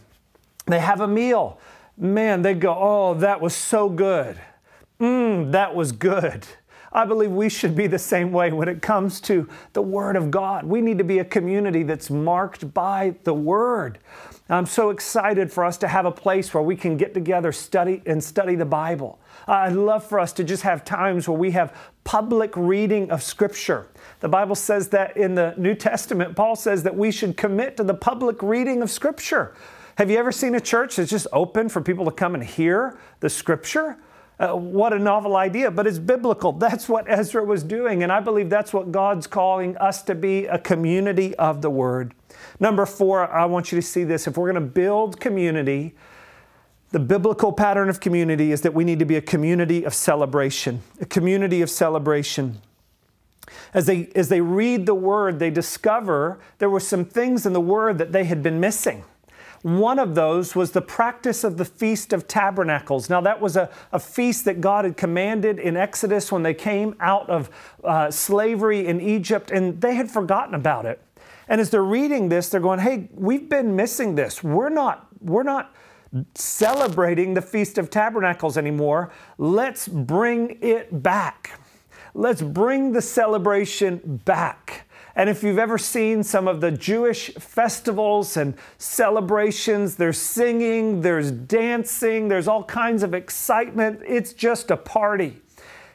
they 0.66 0.80
have 0.80 1.00
a 1.00 1.08
meal, 1.08 1.58
man, 1.96 2.42
they 2.42 2.54
go, 2.54 2.76
Oh, 2.78 3.14
that 3.14 3.40
was 3.40 3.54
so 3.54 3.88
good. 3.88 4.38
Mmm, 5.00 5.52
that 5.52 5.74
was 5.74 5.92
good. 5.92 6.46
I 6.96 7.04
believe 7.04 7.30
we 7.30 7.50
should 7.50 7.76
be 7.76 7.86
the 7.86 7.98
same 7.98 8.32
way 8.32 8.50
when 8.52 8.68
it 8.68 8.80
comes 8.80 9.20
to 9.22 9.46
the 9.74 9.82
Word 9.82 10.16
of 10.16 10.30
God. 10.30 10.64
We 10.64 10.80
need 10.80 10.96
to 10.96 11.04
be 11.04 11.18
a 11.18 11.26
community 11.26 11.82
that's 11.82 12.08
marked 12.08 12.72
by 12.72 13.16
the 13.24 13.34
Word. 13.34 13.98
I'm 14.48 14.64
so 14.64 14.88
excited 14.88 15.52
for 15.52 15.62
us 15.62 15.76
to 15.78 15.88
have 15.88 16.06
a 16.06 16.10
place 16.10 16.54
where 16.54 16.62
we 16.62 16.74
can 16.74 16.96
get 16.96 17.12
together, 17.12 17.52
study 17.52 18.00
and 18.06 18.24
study 18.24 18.54
the 18.54 18.64
Bible. 18.64 19.18
I'd 19.46 19.74
love 19.74 20.06
for 20.06 20.18
us 20.18 20.32
to 20.34 20.44
just 20.44 20.62
have 20.62 20.86
times 20.86 21.28
where 21.28 21.36
we 21.36 21.50
have 21.50 21.76
public 22.04 22.56
reading 22.56 23.10
of 23.10 23.22
Scripture. 23.22 23.88
The 24.20 24.30
Bible 24.30 24.54
says 24.54 24.88
that 24.88 25.18
in 25.18 25.34
the 25.34 25.52
New 25.58 25.74
Testament, 25.74 26.34
Paul 26.34 26.56
says 26.56 26.82
that 26.84 26.96
we 26.96 27.10
should 27.10 27.36
commit 27.36 27.76
to 27.76 27.84
the 27.84 27.92
public 27.92 28.42
reading 28.42 28.80
of 28.80 28.90
Scripture. 28.90 29.54
Have 29.98 30.10
you 30.10 30.16
ever 30.16 30.32
seen 30.32 30.54
a 30.54 30.60
church 30.60 30.96
that's 30.96 31.10
just 31.10 31.26
open 31.30 31.68
for 31.68 31.82
people 31.82 32.06
to 32.06 32.10
come 32.10 32.34
and 32.34 32.42
hear 32.42 32.98
the 33.20 33.28
Scripture? 33.28 33.98
Uh, 34.38 34.54
what 34.54 34.92
a 34.92 34.98
novel 34.98 35.34
idea, 35.36 35.70
but 35.70 35.86
it's 35.86 35.98
biblical. 35.98 36.52
That's 36.66 36.88
what 36.88 37.06
Ezra 37.08 37.44
was 37.44 37.62
doing, 37.62 38.02
and 38.02 38.12
I 38.12 38.20
believe 38.20 38.50
that's 38.50 38.72
what 38.72 38.92
God's 38.92 39.26
calling 39.26 39.76
us 39.78 40.02
to 40.02 40.14
be 40.14 40.44
a 40.46 40.58
community 40.58 41.34
of 41.36 41.62
the 41.62 41.70
Word. 41.70 42.14
Number 42.60 42.84
four, 42.84 43.30
I 43.30 43.46
want 43.46 43.72
you 43.72 43.80
to 43.80 43.86
see 43.86 44.04
this. 44.04 44.26
If 44.26 44.36
we're 44.36 44.52
going 44.52 44.62
to 44.62 44.70
build 44.72 45.20
community, 45.20 45.94
the 46.90 46.98
biblical 46.98 47.52
pattern 47.52 47.88
of 47.88 48.00
community 48.00 48.52
is 48.52 48.60
that 48.60 48.74
we 48.74 48.84
need 48.84 48.98
to 48.98 49.04
be 49.04 49.16
a 49.16 49.22
community 49.22 49.84
of 49.84 49.94
celebration, 49.94 50.82
a 51.00 51.06
community 51.06 51.62
of 51.62 51.70
celebration. 51.70 52.60
As 53.72 53.86
they, 53.86 54.08
as 54.14 54.28
they 54.28 54.40
read 54.40 54.86
the 54.86 54.94
Word, 54.94 55.38
they 55.38 55.50
discover 55.50 56.38
there 56.58 56.70
were 56.70 56.80
some 56.80 57.04
things 57.04 57.46
in 57.46 57.52
the 57.52 57.60
Word 57.60 57.98
that 57.98 58.12
they 58.12 58.24
had 58.24 58.42
been 58.42 58.60
missing. 58.60 59.04
One 59.66 59.98
of 59.98 60.14
those 60.14 60.54
was 60.54 60.70
the 60.70 60.80
practice 60.80 61.42
of 61.42 61.56
the 61.56 61.64
Feast 61.64 62.12
of 62.12 62.28
Tabernacles. 62.28 63.10
Now, 63.10 63.20
that 63.22 63.40
was 63.40 63.56
a, 63.56 63.68
a 63.90 63.98
feast 63.98 64.44
that 64.44 64.60
God 64.60 64.84
had 64.84 64.96
commanded 64.96 65.58
in 65.58 65.76
Exodus 65.76 66.30
when 66.30 66.44
they 66.44 66.54
came 66.54 66.94
out 67.00 67.28
of 67.28 67.50
uh, 67.82 68.08
slavery 68.12 68.86
in 68.86 69.00
Egypt, 69.00 69.50
and 69.50 69.80
they 69.80 69.96
had 69.96 70.08
forgotten 70.08 70.54
about 70.54 70.86
it. 70.86 71.02
And 71.48 71.60
as 71.60 71.70
they're 71.70 71.82
reading 71.82 72.28
this, 72.28 72.48
they're 72.48 72.60
going, 72.60 72.78
hey, 72.78 73.08
we've 73.12 73.48
been 73.48 73.74
missing 73.74 74.14
this. 74.14 74.40
We're 74.40 74.68
not, 74.68 75.08
we're 75.20 75.42
not 75.42 75.74
celebrating 76.36 77.34
the 77.34 77.42
Feast 77.42 77.76
of 77.76 77.90
Tabernacles 77.90 78.56
anymore. 78.56 79.10
Let's 79.36 79.88
bring 79.88 80.58
it 80.60 81.02
back. 81.02 81.58
Let's 82.14 82.40
bring 82.40 82.92
the 82.92 83.02
celebration 83.02 84.20
back. 84.24 84.85
And 85.16 85.30
if 85.30 85.42
you've 85.42 85.58
ever 85.58 85.78
seen 85.78 86.22
some 86.22 86.46
of 86.46 86.60
the 86.60 86.70
Jewish 86.70 87.32
festivals 87.34 88.36
and 88.36 88.54
celebrations, 88.76 89.96
there's 89.96 90.18
singing, 90.18 91.00
there's 91.00 91.30
dancing, 91.30 92.28
there's 92.28 92.46
all 92.46 92.62
kinds 92.62 93.02
of 93.02 93.14
excitement. 93.14 94.02
It's 94.06 94.34
just 94.34 94.70
a 94.70 94.76
party. 94.76 95.38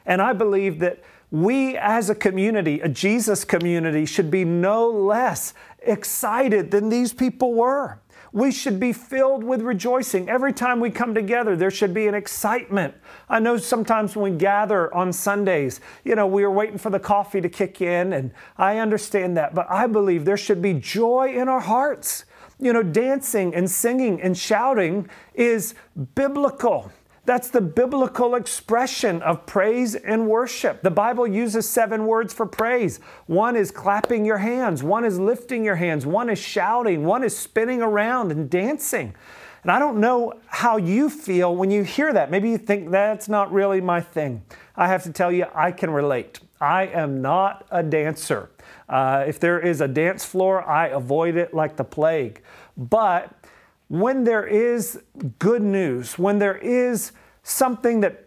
And 0.04 0.20
I 0.20 0.32
believe 0.32 0.80
that 0.80 1.00
we 1.30 1.76
as 1.78 2.10
a 2.10 2.16
community, 2.16 2.80
a 2.80 2.88
Jesus 2.88 3.44
community, 3.44 4.06
should 4.06 4.30
be 4.30 4.44
no 4.44 4.90
less 4.90 5.54
excited 5.78 6.72
than 6.72 6.88
these 6.88 7.12
people 7.12 7.54
were. 7.54 8.00
We 8.32 8.50
should 8.50 8.80
be 8.80 8.94
filled 8.94 9.44
with 9.44 9.60
rejoicing. 9.60 10.30
Every 10.30 10.54
time 10.54 10.80
we 10.80 10.90
come 10.90 11.14
together, 11.14 11.54
there 11.54 11.70
should 11.70 11.92
be 11.92 12.06
an 12.06 12.14
excitement. 12.14 12.94
I 13.28 13.38
know 13.40 13.58
sometimes 13.58 14.16
when 14.16 14.32
we 14.32 14.38
gather 14.38 14.92
on 14.94 15.12
Sundays, 15.12 15.80
you 16.02 16.14
know, 16.14 16.26
we 16.26 16.42
are 16.42 16.50
waiting 16.50 16.78
for 16.78 16.88
the 16.88 16.98
coffee 16.98 17.42
to 17.42 17.48
kick 17.50 17.82
in, 17.82 18.14
and 18.14 18.32
I 18.56 18.78
understand 18.78 19.36
that, 19.36 19.54
but 19.54 19.66
I 19.70 19.86
believe 19.86 20.24
there 20.24 20.38
should 20.38 20.62
be 20.62 20.72
joy 20.72 21.34
in 21.34 21.48
our 21.48 21.60
hearts. 21.60 22.24
You 22.58 22.72
know, 22.72 22.82
dancing 22.82 23.54
and 23.54 23.70
singing 23.70 24.22
and 24.22 24.38
shouting 24.38 25.10
is 25.34 25.74
biblical. 26.14 26.90
That's 27.24 27.50
the 27.50 27.60
biblical 27.60 28.34
expression 28.34 29.22
of 29.22 29.46
praise 29.46 29.94
and 29.94 30.28
worship. 30.28 30.82
The 30.82 30.90
Bible 30.90 31.26
uses 31.26 31.68
seven 31.68 32.06
words 32.06 32.34
for 32.34 32.46
praise. 32.46 32.98
One 33.26 33.54
is 33.54 33.70
clapping 33.70 34.24
your 34.24 34.38
hands, 34.38 34.82
one 34.82 35.04
is 35.04 35.20
lifting 35.20 35.64
your 35.64 35.76
hands, 35.76 36.04
one 36.04 36.28
is 36.28 36.40
shouting, 36.40 37.04
one 37.04 37.22
is 37.22 37.36
spinning 37.36 37.80
around 37.80 38.32
and 38.32 38.50
dancing. 38.50 39.14
And 39.62 39.70
I 39.70 39.78
don't 39.78 40.00
know 40.00 40.32
how 40.48 40.76
you 40.76 41.08
feel 41.08 41.54
when 41.54 41.70
you 41.70 41.84
hear 41.84 42.12
that. 42.12 42.32
Maybe 42.32 42.50
you 42.50 42.58
think 42.58 42.90
that's 42.90 43.28
not 43.28 43.52
really 43.52 43.80
my 43.80 44.00
thing. 44.00 44.42
I 44.74 44.88
have 44.88 45.04
to 45.04 45.12
tell 45.12 45.30
you, 45.30 45.46
I 45.54 45.70
can 45.70 45.90
relate. 45.90 46.40
I 46.60 46.86
am 46.86 47.22
not 47.22 47.66
a 47.70 47.84
dancer. 47.84 48.50
Uh, 48.88 49.24
if 49.28 49.38
there 49.38 49.60
is 49.60 49.80
a 49.80 49.86
dance 49.86 50.24
floor, 50.24 50.68
I 50.68 50.88
avoid 50.88 51.36
it 51.36 51.54
like 51.54 51.76
the 51.76 51.84
plague. 51.84 52.42
But 52.76 53.32
when 53.92 54.24
there 54.24 54.46
is 54.46 55.02
good 55.38 55.60
news, 55.60 56.18
when 56.18 56.38
there 56.38 56.56
is 56.56 57.12
something 57.42 58.00
that 58.00 58.26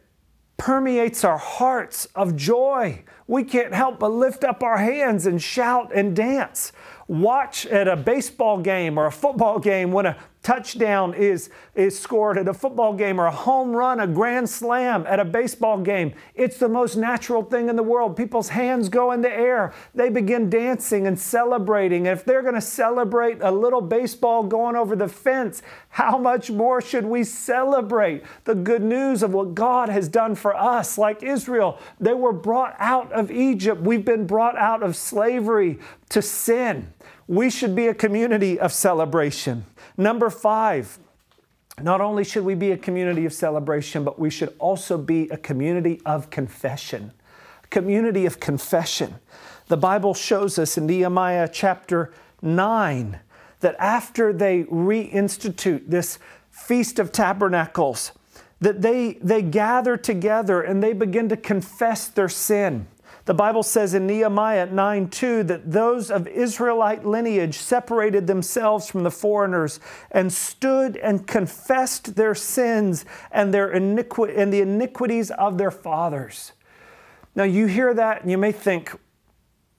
permeates 0.58 1.24
our 1.24 1.40
hearts 1.40 2.06
of 2.14 2.36
joy, 2.36 3.04
we 3.26 3.44
can't 3.44 3.74
help 3.74 3.98
but 3.98 4.12
lift 4.12 4.44
up 4.44 4.62
our 4.62 4.78
hands 4.78 5.26
and 5.26 5.42
shout 5.42 5.92
and 5.92 6.16
dance. 6.16 6.72
Watch 7.08 7.66
at 7.66 7.88
a 7.88 7.96
baseball 7.96 8.60
game 8.60 9.00
or 9.00 9.08
a 9.08 9.12
football 9.12 9.58
game 9.58 9.92
when 9.92 10.06
a 10.06 10.16
touchdown 10.46 11.16
is, 11.16 11.50
is 11.74 11.98
scored 11.98 12.38
at 12.38 12.48
a 12.48 12.54
football 12.54 12.94
game 12.94 13.20
or 13.20 13.26
a 13.26 13.32
home 13.32 13.76
run, 13.76 14.00
a 14.00 14.06
grand 14.06 14.48
slam 14.48 15.04
at 15.08 15.20
a 15.20 15.26
baseball 15.26 15.80
game. 15.80 16.14
It's 16.36 16.58
the 16.58 16.70
most 16.70 16.96
natural 16.96 17.42
thing 17.42 17.68
in 17.68 17.76
the 17.76 17.84
world. 17.84 18.16
People's 18.16 18.50
hands 18.50 18.88
go 18.88 19.12
in 19.12 19.22
the 19.22 19.32
air. 19.32 19.74
They 19.96 20.10
begin 20.10 20.52
dancing 20.52 21.08
and 21.08 21.20
celebrating. 21.20 22.06
If 22.06 22.26
they're 22.26 22.44
going 22.44 22.54
to 22.54 22.62
celebrate 22.62 23.42
a 23.42 23.50
little 23.50 23.82
baseball 23.82 24.44
going 24.44 24.76
over 24.76 24.96
the 24.96 25.08
fence, 25.08 25.64
how 25.90 26.20
much 26.20 26.52
more 26.52 26.80
should 26.80 27.06
we 27.06 27.24
celebrate 27.24 28.24
the 28.44 28.54
good 28.54 28.84
news 28.84 29.24
of 29.24 29.34
what 29.34 29.56
God 29.56 29.90
has 29.90 30.08
done 30.08 30.36
for 30.36 30.56
us? 30.56 30.96
Like 30.96 31.24
Israel, 31.24 31.80
they 32.00 32.14
were 32.14 32.34
brought 32.34 32.76
out 32.78 33.12
of 33.12 33.32
Egypt. 33.32 33.82
We've 33.82 34.06
been 34.06 34.28
brought 34.28 34.58
out 34.60 34.84
of 34.84 34.96
slavery 34.96 35.80
to 36.10 36.22
sin. 36.22 36.94
We 37.28 37.50
should 37.50 37.76
be 37.76 37.88
a 37.88 37.94
community 37.94 38.60
of 38.60 38.72
celebration. 38.72 39.66
Number 39.98 40.30
five, 40.30 41.00
not 41.82 42.00
only 42.00 42.24
should 42.24 42.46
we 42.46 42.56
be 42.56 42.72
a 42.72 42.78
community 42.78 43.26
of 43.26 43.34
celebration, 43.34 44.04
but 44.04 44.20
we 44.20 44.30
should 44.30 44.54
also 44.60 44.98
be 44.98 45.28
a 45.30 45.38
community 45.38 46.02
of 46.06 46.30
confession. 46.30 47.12
Community 47.70 48.26
of 48.26 48.40
confession. 48.40 49.16
The 49.68 49.78
Bible 49.78 50.14
shows 50.14 50.60
us 50.60 50.78
in 50.78 50.86
Nehemiah 50.86 51.50
chapter 51.52 52.14
9 52.42 53.20
that 53.62 53.76
after 53.80 54.32
they 54.32 54.64
reinstitute 54.64 55.88
this 55.88 56.20
Feast 56.52 57.00
of 57.00 57.12
Tabernacles, 57.12 58.12
that 58.62 58.82
they, 58.82 59.14
they 59.14 59.42
gather 59.42 59.98
together 59.98 60.62
and 60.62 60.82
they 60.82 60.94
begin 60.94 61.28
to 61.30 61.38
confess 61.38 62.08
their 62.08 62.30
sin. 62.30 62.88
The 63.26 63.34
Bible 63.34 63.64
says 63.64 63.96
in 63.96 64.06
Nehemiah 64.06 64.68
9 64.68 65.10
2 65.10 65.44
that 65.44 65.72
those 65.72 66.12
of 66.12 66.28
Israelite 66.28 67.06
lineage 67.06 67.58
separated 67.58 68.28
themselves 68.28 68.88
from 68.90 69.04
the 69.04 69.10
foreigners 69.10 69.80
and 70.12 70.32
stood 70.32 70.96
and 70.98 71.26
confessed 71.26 72.16
their 72.16 72.36
sins 72.36 73.04
and, 73.32 73.52
their 73.52 73.74
iniqui- 73.74 74.38
and 74.38 74.54
the 74.54 74.62
iniquities 74.62 75.32
of 75.32 75.58
their 75.58 75.72
fathers. 75.72 76.54
Now, 77.36 77.46
you 77.46 77.66
hear 77.66 77.96
that 77.96 78.22
and 78.22 78.30
you 78.30 78.38
may 78.38 78.52
think, 78.52 78.92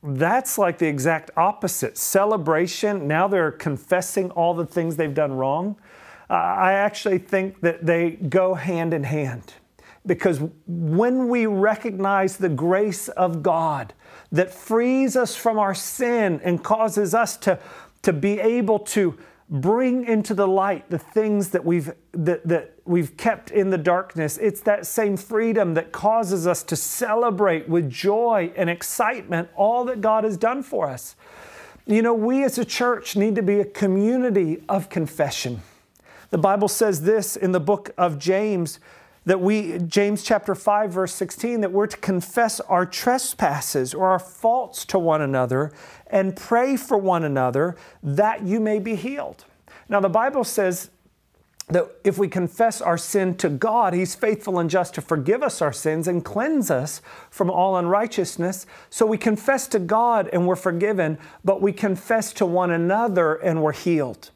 that's 0.02 0.58
like 0.58 0.78
the 0.78 0.86
exact 0.86 1.30
opposite. 1.36 1.96
Celebration, 1.96 3.06
now 3.06 3.28
they're 3.28 3.52
confessing 3.52 4.30
all 4.32 4.54
the 4.54 4.66
things 4.66 4.96
they've 4.96 5.14
done 5.14 5.32
wrong. 5.32 5.76
Uh, 6.28 6.34
I 6.34 6.72
actually 6.72 7.18
think 7.18 7.60
that 7.60 7.86
they 7.86 8.10
go 8.10 8.54
hand 8.54 8.92
in 8.92 9.04
hand 9.04 9.54
because 10.06 10.40
when 10.66 11.28
we 11.28 11.46
recognize 11.46 12.36
the 12.36 12.48
grace 12.48 13.08
of 13.08 13.42
God 13.42 13.92
that 14.32 14.52
frees 14.52 15.16
us 15.16 15.34
from 15.34 15.58
our 15.58 15.74
sin 15.74 16.40
and 16.44 16.62
causes 16.62 17.14
us 17.14 17.36
to, 17.38 17.58
to 18.02 18.12
be 18.12 18.38
able 18.40 18.78
to 18.78 19.18
bring 19.48 20.04
into 20.04 20.34
the 20.34 20.46
light 20.46 20.90
the 20.90 20.98
things 20.98 21.50
that 21.50 21.64
we've 21.64 21.92
that, 22.12 22.46
that 22.46 22.74
we've 22.84 23.16
kept 23.16 23.52
in 23.52 23.70
the 23.70 23.78
darkness 23.78 24.38
it's 24.38 24.60
that 24.60 24.84
same 24.84 25.16
freedom 25.16 25.74
that 25.74 25.92
causes 25.92 26.48
us 26.48 26.64
to 26.64 26.74
celebrate 26.74 27.68
with 27.68 27.88
joy 27.88 28.52
and 28.56 28.68
excitement 28.68 29.48
all 29.54 29.84
that 29.84 30.00
god 30.00 30.24
has 30.24 30.36
done 30.36 30.62
for 30.62 30.88
us. 30.88 31.14
You 31.86 32.02
know 32.02 32.12
we 32.12 32.42
as 32.42 32.58
a 32.58 32.64
church 32.64 33.14
need 33.14 33.36
to 33.36 33.42
be 33.42 33.60
a 33.60 33.64
community 33.64 34.64
of 34.68 34.88
confession. 34.88 35.62
The 36.30 36.38
bible 36.38 36.66
says 36.66 37.02
this 37.02 37.36
in 37.36 37.52
the 37.52 37.60
book 37.60 37.92
of 37.96 38.18
james 38.18 38.80
that 39.26 39.40
we, 39.40 39.78
James 39.78 40.22
chapter 40.22 40.54
5, 40.54 40.92
verse 40.92 41.12
16, 41.12 41.60
that 41.60 41.72
we're 41.72 41.88
to 41.88 41.96
confess 41.98 42.60
our 42.60 42.86
trespasses 42.86 43.92
or 43.92 44.08
our 44.08 44.20
faults 44.20 44.84
to 44.86 44.98
one 44.98 45.20
another 45.20 45.72
and 46.06 46.36
pray 46.36 46.76
for 46.76 46.96
one 46.96 47.24
another 47.24 47.76
that 48.02 48.44
you 48.44 48.60
may 48.60 48.78
be 48.78 48.94
healed. 48.94 49.44
Now, 49.88 50.00
the 50.00 50.08
Bible 50.08 50.44
says 50.44 50.90
that 51.68 51.90
if 52.04 52.16
we 52.16 52.28
confess 52.28 52.80
our 52.80 52.96
sin 52.96 53.36
to 53.38 53.48
God, 53.48 53.92
He's 53.92 54.14
faithful 54.14 54.60
and 54.60 54.70
just 54.70 54.94
to 54.94 55.00
forgive 55.00 55.42
us 55.42 55.60
our 55.60 55.72
sins 55.72 56.06
and 56.06 56.24
cleanse 56.24 56.70
us 56.70 57.02
from 57.28 57.50
all 57.50 57.76
unrighteousness. 57.76 58.66
So 58.90 59.04
we 59.04 59.18
confess 59.18 59.66
to 59.68 59.80
God 59.80 60.30
and 60.32 60.46
we're 60.46 60.54
forgiven, 60.54 61.18
but 61.44 61.60
we 61.60 61.72
confess 61.72 62.32
to 62.34 62.46
one 62.46 62.70
another 62.70 63.34
and 63.34 63.60
we're 63.60 63.72
healed. 63.72 64.30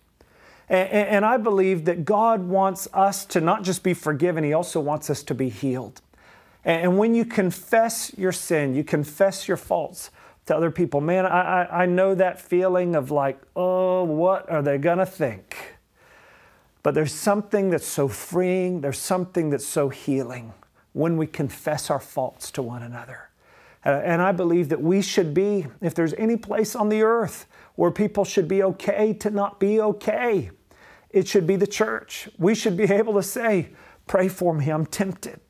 And, 0.70 1.24
I 1.24 1.36
believe 1.36 1.84
that 1.86 2.04
God 2.04 2.42
wants 2.42 2.86
us 2.94 3.24
to 3.26 3.40
not 3.40 3.64
just 3.64 3.82
be 3.82 3.92
forgiven, 3.92 4.44
He 4.44 4.52
also 4.52 4.78
wants 4.78 5.10
us 5.10 5.24
to 5.24 5.34
be 5.34 5.48
healed. 5.48 6.00
And 6.64 6.96
when 6.96 7.12
you 7.12 7.24
confess 7.24 8.12
your 8.16 8.30
sin, 8.30 8.74
you 8.74 8.84
confess 8.84 9.48
your 9.48 9.56
faults 9.56 10.10
to 10.46 10.56
other 10.56 10.70
people, 10.70 11.00
man, 11.00 11.26
I, 11.26 11.82
I 11.82 11.86
know 11.86 12.14
that 12.14 12.40
feeling 12.40 12.94
of 12.94 13.10
like, 13.10 13.40
oh, 13.56 14.04
what 14.04 14.48
are 14.48 14.62
they 14.62 14.78
to 14.78 15.06
think? 15.06 15.74
But 16.84 16.94
there's 16.94 17.12
something 17.12 17.70
that's 17.70 17.86
so 17.86 18.06
freeing, 18.06 18.80
there's 18.80 18.98
something 18.98 19.50
that's 19.50 19.66
so 19.66 19.88
healing 19.88 20.52
when 20.92 21.16
we 21.16 21.26
confess 21.26 21.90
our 21.90 22.00
faults 22.00 22.50
to 22.52 22.62
one 22.62 22.82
another. 22.82 23.28
And 23.82 24.22
I 24.22 24.32
believe 24.32 24.68
that 24.68 24.82
we 24.82 25.02
should 25.02 25.32
be, 25.34 25.66
if 25.80 25.94
there's 25.94 26.14
any 26.14 26.36
place 26.36 26.76
on 26.76 26.90
the 26.90 27.02
earth 27.02 27.46
where 27.76 27.90
people 27.90 28.24
should 28.24 28.46
be 28.46 28.62
okay 28.62 29.12
to 29.14 29.30
not 29.30 29.58
be 29.58 29.80
okay, 29.80 30.50
it 31.10 31.26
should 31.26 31.46
be 31.46 31.56
the 31.56 31.66
church. 31.66 32.28
We 32.38 32.54
should 32.54 32.76
be 32.76 32.84
able 32.84 33.14
to 33.14 33.22
say, 33.22 33.70
Pray 34.06 34.28
for 34.28 34.52
me, 34.54 34.70
I'm 34.70 34.86
tempted. 34.86 35.40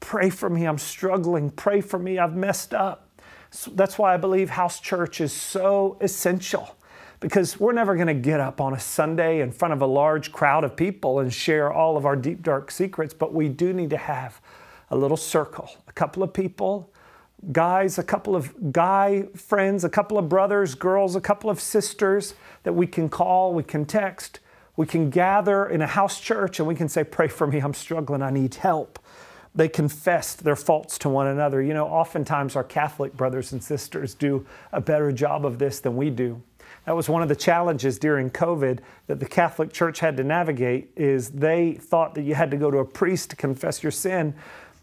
Pray 0.00 0.28
for 0.28 0.50
me, 0.50 0.66
I'm 0.66 0.78
struggling. 0.78 1.50
Pray 1.50 1.80
for 1.80 1.98
me, 1.98 2.18
I've 2.18 2.34
messed 2.34 2.74
up. 2.74 3.08
So 3.50 3.70
that's 3.70 3.96
why 3.96 4.12
I 4.12 4.16
believe 4.16 4.50
house 4.50 4.80
church 4.80 5.20
is 5.20 5.32
so 5.32 5.96
essential 6.00 6.76
because 7.20 7.60
we're 7.60 7.72
never 7.72 7.94
going 7.94 8.08
to 8.08 8.14
get 8.14 8.40
up 8.40 8.60
on 8.60 8.74
a 8.74 8.80
Sunday 8.80 9.40
in 9.40 9.52
front 9.52 9.72
of 9.72 9.80
a 9.80 9.86
large 9.86 10.32
crowd 10.32 10.64
of 10.64 10.76
people 10.76 11.20
and 11.20 11.32
share 11.32 11.72
all 11.72 11.96
of 11.96 12.04
our 12.04 12.16
deep, 12.16 12.42
dark 12.42 12.70
secrets, 12.70 13.14
but 13.14 13.32
we 13.32 13.48
do 13.48 13.72
need 13.72 13.90
to 13.90 13.96
have 13.96 14.40
a 14.90 14.96
little 14.96 15.16
circle, 15.16 15.70
a 15.86 15.92
couple 15.92 16.22
of 16.22 16.32
people, 16.32 16.92
guys, 17.52 17.96
a 17.96 18.02
couple 18.02 18.34
of 18.34 18.72
guy 18.72 19.22
friends, 19.36 19.84
a 19.84 19.88
couple 19.88 20.18
of 20.18 20.28
brothers, 20.28 20.74
girls, 20.74 21.14
a 21.14 21.20
couple 21.20 21.48
of 21.48 21.60
sisters 21.60 22.34
that 22.64 22.72
we 22.72 22.86
can 22.86 23.08
call, 23.08 23.54
we 23.54 23.62
can 23.62 23.84
text, 23.84 24.40
we 24.76 24.86
can 24.86 25.10
gather 25.10 25.66
in 25.66 25.82
a 25.82 25.86
house 25.86 26.20
church 26.20 26.58
and 26.58 26.66
we 26.66 26.74
can 26.74 26.88
say, 26.88 27.04
Pray 27.04 27.28
for 27.28 27.46
me, 27.46 27.58
I'm 27.58 27.74
struggling, 27.74 28.22
I 28.22 28.30
need 28.30 28.54
help. 28.56 28.98
They 29.54 29.68
confessed 29.68 30.44
their 30.44 30.56
faults 30.56 30.96
to 30.98 31.10
one 31.10 31.26
another. 31.26 31.60
You 31.60 31.74
know, 31.74 31.86
oftentimes 31.86 32.56
our 32.56 32.64
Catholic 32.64 33.14
brothers 33.14 33.52
and 33.52 33.62
sisters 33.62 34.14
do 34.14 34.46
a 34.72 34.80
better 34.80 35.12
job 35.12 35.44
of 35.44 35.58
this 35.58 35.80
than 35.80 35.96
we 35.96 36.08
do. 36.08 36.42
That 36.86 36.96
was 36.96 37.08
one 37.08 37.22
of 37.22 37.28
the 37.28 37.36
challenges 37.36 37.98
during 37.98 38.30
COVID 38.30 38.80
that 39.06 39.20
the 39.20 39.26
Catholic 39.26 39.72
Church 39.72 40.00
had 40.00 40.16
to 40.16 40.24
navigate 40.24 40.90
is 40.96 41.30
they 41.30 41.74
thought 41.74 42.14
that 42.14 42.22
you 42.22 42.34
had 42.34 42.50
to 42.50 42.56
go 42.56 42.70
to 42.70 42.78
a 42.78 42.84
priest 42.84 43.30
to 43.30 43.36
confess 43.36 43.82
your 43.82 43.92
sin. 43.92 44.34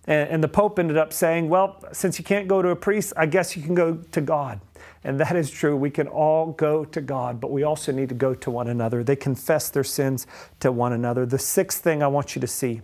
And, 0.05 0.43
the 0.43 0.47
Pope 0.47 0.79
ended 0.79 0.97
up 0.97 1.13
saying, 1.13 1.49
well, 1.49 1.83
since 1.91 2.17
you 2.17 2.25
can't 2.25 2.47
go 2.47 2.63
to 2.63 2.69
a 2.69 2.75
priest, 2.75 3.13
I 3.15 3.27
guess 3.27 3.55
you 3.55 3.61
can 3.61 3.75
go 3.75 3.95
to 4.11 4.21
God. 4.21 4.59
And 5.03 5.19
that 5.19 5.35
is 5.35 5.49
true. 5.49 5.77
We 5.77 5.89
can 5.89 6.07
all 6.07 6.51
go 6.51 6.83
to 6.83 7.01
God, 7.01 7.39
but 7.39 7.51
we 7.51 7.63
also 7.63 7.91
need 7.91 8.09
to 8.09 8.15
go 8.15 8.33
to 8.35 8.51
one 8.51 8.67
another. 8.67 9.03
They 9.03 9.15
confess 9.15 9.69
their 9.69 9.83
sins 9.83 10.27
to 10.59 10.71
one 10.71 10.91
another. 10.91 11.25
The 11.25 11.39
sixth 11.39 11.81
thing 11.81 12.03
I 12.03 12.07
want 12.07 12.35
you 12.35 12.41
to 12.41 12.47
see 12.47 12.81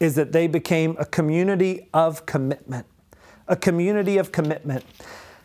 is 0.00 0.16
that 0.16 0.32
they 0.32 0.48
became 0.48 0.96
a 0.98 1.04
community 1.04 1.88
of 1.94 2.26
commitment. 2.26 2.86
A 3.46 3.54
community 3.54 4.18
of 4.18 4.32
commitment. 4.32 4.84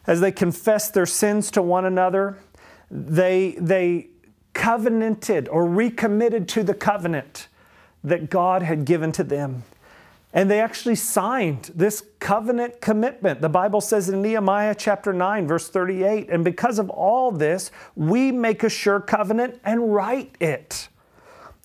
As 0.08 0.22
they 0.22 0.32
confessed 0.32 0.94
their 0.94 1.06
sins 1.06 1.52
to 1.52 1.62
one 1.62 1.86
another, 1.86 2.40
they, 2.90 3.56
they 3.60 4.08
covenanted 4.54 5.48
or 5.50 5.68
recommitted 5.68 6.48
to 6.48 6.64
the 6.64 6.74
covenant 6.74 7.48
that 8.04 8.30
God 8.30 8.64
had 8.64 8.86
given 8.86 9.12
to 9.12 9.24
them. 9.24 9.64
And 10.34 10.52
they 10.52 10.60
actually 10.60 10.96
signed 10.96 11.72
this 11.74 12.04
covenant 12.20 12.82
commitment. 12.82 13.42
The 13.42 13.50
Bible 13.50 13.82
says 13.82 14.10
in 14.10 14.22
Nehemiah 14.22 14.76
chapter 14.76 15.14
9, 15.14 15.48
verse 15.48 15.70
38, 15.70 16.30
and 16.30 16.44
because 16.44 16.80
of 16.80 16.90
all 16.90 17.32
this, 17.32 17.72
we 17.96 18.32
make 18.32 18.64
a 18.64 18.70
sure 18.70 19.00
covenant 19.00 19.60
and 19.64 19.94
write 19.94 20.36
it. 20.40 20.90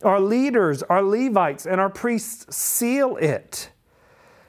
Our 0.05 0.21
leaders, 0.21 0.83
our 0.85 1.03
Levites, 1.03 1.67
and 1.67 1.81
our 1.81 1.91
priests 1.91 2.57
seal 2.57 3.17
it. 3.17 3.71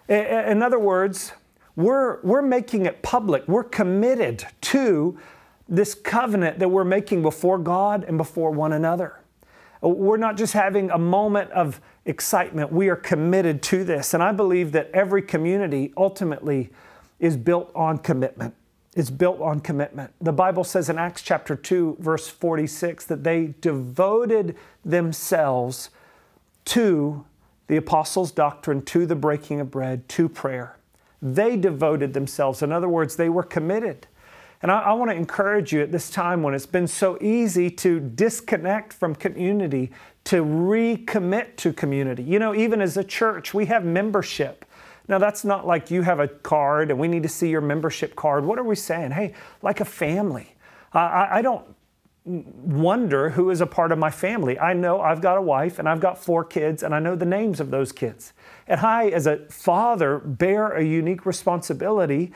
In 0.07 0.61
other 0.61 0.79
words, 0.79 1.33
we're, 1.75 2.21
we're 2.21 2.41
making 2.41 2.85
it 2.85 3.01
public. 3.01 3.47
We're 3.47 3.63
committed 3.63 4.45
to 4.61 5.17
this 5.67 5.95
covenant 5.95 6.59
that 6.59 6.69
we're 6.69 6.83
making 6.83 7.23
before 7.23 7.57
God 7.57 8.03
and 8.03 8.17
before 8.17 8.51
one 8.51 8.73
another. 8.73 9.22
We're 9.83 10.17
not 10.17 10.37
just 10.37 10.53
having 10.53 10.89
a 10.91 10.97
moment 10.97 11.51
of 11.51 11.81
excitement. 12.05 12.71
We 12.71 12.87
are 12.87 12.95
committed 12.95 13.61
to 13.63 13.83
this. 13.83 14.13
And 14.13 14.23
I 14.23 14.31
believe 14.31 14.71
that 14.71 14.89
every 14.93 15.21
community 15.21 15.93
ultimately 15.97 16.69
is 17.19 17.35
built 17.35 17.69
on 17.75 17.97
commitment. 17.97 18.55
It's 18.95 19.09
built 19.09 19.41
on 19.41 19.59
commitment. 19.59 20.13
The 20.21 20.31
Bible 20.31 20.63
says 20.63 20.89
in 20.89 20.97
Acts 20.97 21.21
chapter 21.21 21.55
2, 21.55 21.97
verse 21.99 22.29
46, 22.29 23.05
that 23.05 23.23
they 23.23 23.55
devoted 23.59 24.55
themselves 24.85 25.89
to 26.65 27.25
the 27.67 27.75
apostles' 27.75 28.31
doctrine, 28.31 28.83
to 28.83 29.05
the 29.05 29.15
breaking 29.15 29.59
of 29.59 29.69
bread, 29.69 30.07
to 30.09 30.29
prayer. 30.29 30.77
They 31.21 31.57
devoted 31.57 32.13
themselves. 32.13 32.61
In 32.61 32.71
other 32.71 32.89
words, 32.89 33.15
they 33.15 33.29
were 33.29 33.43
committed. 33.43 34.07
And 34.63 34.71
I, 34.71 34.79
I 34.79 34.93
want 34.93 35.11
to 35.11 35.15
encourage 35.15 35.73
you 35.73 35.81
at 35.81 35.91
this 35.91 36.09
time 36.09 36.41
when 36.41 36.53
it's 36.53 36.65
been 36.65 36.87
so 36.87 37.17
easy 37.21 37.69
to 37.69 37.99
disconnect 37.99 38.93
from 38.93 39.13
community, 39.13 39.91
to 40.23 40.43
recommit 40.43 41.57
to 41.57 41.73
community. 41.73 42.23
You 42.23 42.39
know, 42.39 42.55
even 42.55 42.81
as 42.81 42.95
a 42.95 43.03
church, 43.03 43.53
we 43.53 43.65
have 43.65 43.83
membership. 43.83 44.65
Now, 45.09 45.17
that's 45.17 45.43
not 45.43 45.67
like 45.67 45.91
you 45.91 46.01
have 46.03 46.21
a 46.21 46.29
card 46.29 46.91
and 46.91 46.99
we 46.99 47.09
need 47.09 47.23
to 47.23 47.29
see 47.29 47.49
your 47.49 47.59
membership 47.59 48.15
card. 48.15 48.45
What 48.45 48.57
are 48.57 48.63
we 48.63 48.77
saying? 48.77 49.11
Hey, 49.11 49.33
like 49.61 49.81
a 49.81 49.85
family. 49.85 50.55
Uh, 50.95 50.99
I, 50.99 51.39
I 51.39 51.41
don't 51.41 51.65
wonder 52.25 53.31
who 53.31 53.49
is 53.49 53.59
a 53.59 53.65
part 53.65 53.91
of 53.91 53.99
my 53.99 54.09
family. 54.09 54.57
I 54.57 54.71
know 54.71 55.01
I've 55.01 55.19
got 55.19 55.37
a 55.37 55.41
wife 55.41 55.77
and 55.77 55.89
I've 55.89 55.99
got 55.99 56.17
four 56.17 56.45
kids 56.45 56.83
and 56.83 56.95
I 56.95 56.99
know 56.99 57.17
the 57.17 57.25
names 57.25 57.59
of 57.59 57.69
those 57.69 57.91
kids. 57.91 58.31
And 58.65 58.79
I, 58.79 59.07
as 59.07 59.27
a 59.27 59.39
father, 59.49 60.19
bear 60.19 60.69
a 60.69 60.83
unique 60.85 61.25
responsibility 61.25 62.31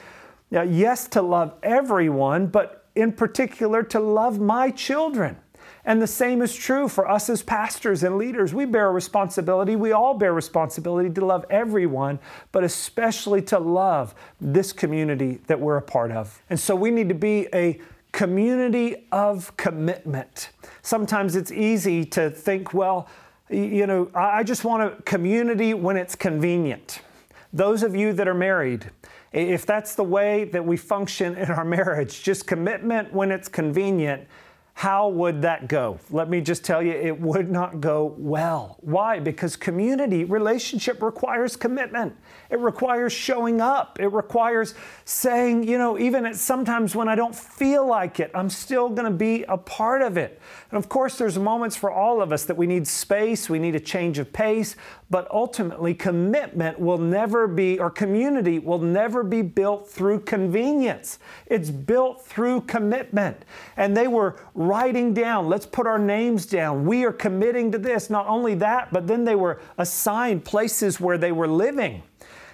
now, 0.49 0.61
yes, 0.61 1.07
to 1.09 1.21
love 1.21 1.53
everyone, 1.61 2.47
but 2.47 2.85
in 2.95 3.11
particular 3.11 3.83
to 3.83 3.99
love 3.99 4.39
my 4.39 4.71
children. 4.71 5.37
And 5.83 6.01
the 6.01 6.07
same 6.07 6.41
is 6.41 6.53
true 6.53 6.89
for 6.89 7.09
us 7.09 7.29
as 7.29 7.41
pastors 7.41 8.03
and 8.03 8.17
leaders. 8.17 8.53
We 8.53 8.65
bear 8.65 8.87
a 8.87 8.91
responsibility. 8.91 9.75
We 9.75 9.93
all 9.93 10.13
bear 10.13 10.33
responsibility 10.33 11.09
to 11.11 11.25
love 11.25 11.45
everyone, 11.49 12.19
but 12.51 12.63
especially 12.63 13.41
to 13.43 13.59
love 13.59 14.13
this 14.41 14.73
community 14.73 15.39
that 15.47 15.59
we're 15.59 15.77
a 15.77 15.81
part 15.81 16.11
of. 16.11 16.41
And 16.49 16.59
so 16.59 16.75
we 16.75 16.91
need 16.91 17.09
to 17.09 17.15
be 17.15 17.47
a 17.53 17.79
community 18.11 19.07
of 19.11 19.55
commitment. 19.57 20.49
Sometimes 20.81 21.35
it's 21.35 21.51
easy 21.51 22.03
to 22.05 22.29
think, 22.29 22.73
well, 22.73 23.07
you 23.49 23.87
know, 23.87 24.09
I 24.13 24.43
just 24.43 24.65
want 24.65 24.83
a 24.83 25.01
community 25.03 25.73
when 25.73 25.95
it's 25.95 26.15
convenient. 26.15 27.01
Those 27.53 27.81
of 27.83 27.95
you 27.95 28.11
that 28.13 28.27
are 28.27 28.33
married, 28.33 28.91
if 29.37 29.65
that's 29.65 29.93
the 29.93 30.03
way 30.03 30.45
that 30.45 30.65
we 30.65 30.77
function 30.77 31.35
in 31.35 31.51
our 31.51 31.65
marriage, 31.65 32.23
just 32.23 32.47
commitment 32.47 33.13
when 33.13 33.31
it's 33.31 33.47
convenient, 33.47 34.27
how 34.77 35.09
would 35.09 35.41
that 35.41 35.67
go? 35.67 35.99
Let 36.11 36.29
me 36.29 36.39
just 36.39 36.63
tell 36.63 36.83
you, 36.83 36.91
it 36.91 37.19
would 37.19 37.49
not 37.49 37.81
go 37.81 38.13
well. 38.15 38.77
Why? 38.81 39.19
Because 39.19 39.55
community 39.55 40.23
relationship 40.23 41.01
requires 41.01 41.55
commitment. 41.55 42.15
It 42.51 42.59
requires 42.59 43.11
showing 43.11 43.59
up. 43.59 43.99
It 43.99 44.09
requires 44.09 44.75
saying, 45.03 45.67
you 45.67 45.79
know, 45.79 45.97
even 45.97 46.27
at 46.27 46.35
sometimes 46.35 46.95
when 46.95 47.07
I 47.07 47.15
don't 47.15 47.35
feel 47.35 47.87
like 47.87 48.19
it, 48.19 48.29
I'm 48.35 48.51
still 48.51 48.87
going 48.87 49.11
to 49.11 49.17
be 49.17 49.45
a 49.45 49.57
part 49.57 50.03
of 50.03 50.15
it. 50.15 50.39
And 50.69 50.77
of 50.77 50.89
course, 50.89 51.17
there's 51.17 51.39
moments 51.39 51.75
for 51.75 51.89
all 51.89 52.21
of 52.21 52.31
us 52.31 52.45
that 52.45 52.55
we 52.55 52.67
need 52.67 52.87
space, 52.87 53.49
we 53.49 53.57
need 53.57 53.73
a 53.73 53.79
change 53.79 54.19
of 54.19 54.31
pace, 54.31 54.75
but 55.09 55.29
ultimately, 55.31 55.93
commitment 55.93 56.79
will 56.79 56.97
never 56.97 57.47
be, 57.47 57.79
or 57.79 57.89
community 57.89 58.59
will 58.59 58.79
never 58.79 59.23
be 59.23 59.41
built 59.41 59.89
through 59.89 60.19
convenience. 60.21 61.19
It's 61.45 61.69
built 61.69 62.25
through 62.25 62.61
commitment. 62.61 63.45
And 63.77 63.95
they 63.95 64.07
were 64.07 64.35
writing 64.53 65.13
down, 65.13 65.47
let's 65.47 65.65
put 65.65 65.87
our 65.87 65.99
names 65.99 66.45
down. 66.45 66.85
We 66.85 67.05
are 67.05 67.13
committing 67.13 67.71
to 67.71 67.77
this. 67.77 68.09
Not 68.09 68.27
only 68.27 68.55
that, 68.55 68.91
but 68.91 69.07
then 69.07 69.23
they 69.23 69.35
were 69.35 69.61
assigned 69.77 70.43
places 70.43 70.99
where 70.99 71.17
they 71.17 71.31
were 71.31 71.47
living. 71.47 72.03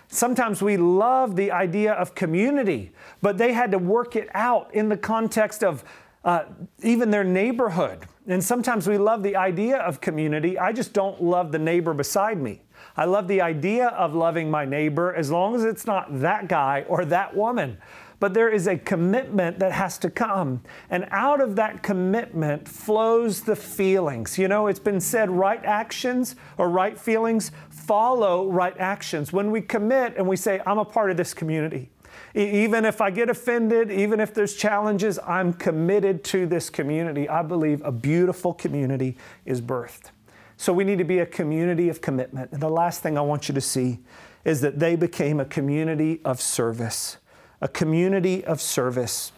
Sometimes 0.07 0.61
we 0.61 0.77
love 0.77 1.35
the 1.35 1.51
idea 1.51 1.93
of 1.93 2.13
community, 2.13 2.91
but 3.23 3.39
they 3.39 3.53
had 3.53 3.71
to 3.71 3.79
work 3.79 4.15
it 4.15 4.29
out 4.35 4.71
in 4.75 4.89
the 4.89 4.97
context 4.97 5.63
of 5.63 5.83
uh, 6.23 6.45
even 6.81 7.12
their 7.12 7.23
neighborhood. 7.23 8.05
And 8.27 8.43
sometimes 8.43 8.88
we 8.88 8.97
love 8.97 9.23
the 9.23 9.36
idea 9.36 9.77
of 9.77 9.99
community. 9.99 10.57
I 10.57 10.71
just 10.71 10.93
don't 10.93 11.21
love 11.21 11.51
the 11.51 11.59
neighbor 11.59 11.93
beside 11.93 12.41
me. 12.41 12.62
I 12.95 13.05
love 13.05 13.27
the 13.27 13.41
idea 13.41 13.88
of 13.88 14.13
loving 14.13 14.49
my 14.49 14.65
neighbor 14.65 15.13
as 15.13 15.31
long 15.31 15.55
as 15.55 15.63
it's 15.65 15.86
not 15.86 16.21
that 16.21 16.47
guy 16.47 16.86
or 16.88 17.05
that 17.05 17.36
woman. 17.36 17.77
But 18.19 18.33
there 18.33 18.49
is 18.49 18.67
a 18.67 18.77
commitment 18.77 19.59
that 19.59 19.73
has 19.73 19.97
to 19.97 20.09
come. 20.09 20.62
And 20.89 21.07
out 21.12 21.41
of 21.41 21.57
that 21.57 21.83
commitment 21.83 22.69
flows 22.69 23.41
the 23.41 23.55
feelings. 23.55 24.38
You 24.38 24.47
know, 24.47 24.67
it's 24.67 24.79
been 24.79 25.01
said 25.01 25.29
right 25.29 25.63
actions 25.65 26.38
or 26.57 26.69
right 26.69 26.97
feelings 26.97 27.51
follow 27.69 28.49
right 28.49 28.75
actions. 28.77 29.33
When 29.33 29.51
we 29.51 29.59
commit 29.59 30.15
and 30.15 30.25
we 30.25 30.38
say, 30.38 30.62
I'm 30.65 30.77
a 30.77 30.86
part 30.86 31.12
of 31.12 31.17
this 31.17 31.33
community, 31.33 31.89
even 32.34 32.84
if 32.84 33.00
I 33.00 33.12
get 33.12 33.30
offended, 33.30 33.91
even 33.91 34.19
if 34.19 34.34
there's 34.34 34.56
challenges, 34.56 35.19
I'm 35.19 35.54
committed 35.54 36.24
to 36.26 36.46
this 36.48 36.69
community. 36.69 37.30
I 37.30 37.43
believe 37.43 37.82
a 37.84 37.91
beautiful 37.91 38.54
community 38.54 39.17
is 39.46 39.62
birthed. 39.62 40.10
So 40.58 40.74
we 40.74 40.84
need 40.84 40.98
to 40.98 41.04
be 41.04 41.19
a 41.19 41.26
community 41.26 41.89
of 41.89 42.02
commitment. 42.02 42.52
And 42.52 42.62
the 42.62 42.69
last 42.69 43.04
thing 43.04 43.17
I 43.17 43.22
want 43.22 43.48
you 43.48 43.54
to 43.56 43.62
see 43.62 44.00
is 44.46 44.62
that 44.62 44.80
they 44.80 44.96
became 44.96 45.39
a 45.39 45.46
community 45.46 46.22
of 46.26 46.41
service. 46.41 47.17
A 47.62 47.67
community 47.67 48.43
of 48.46 48.62
service. 48.62 49.32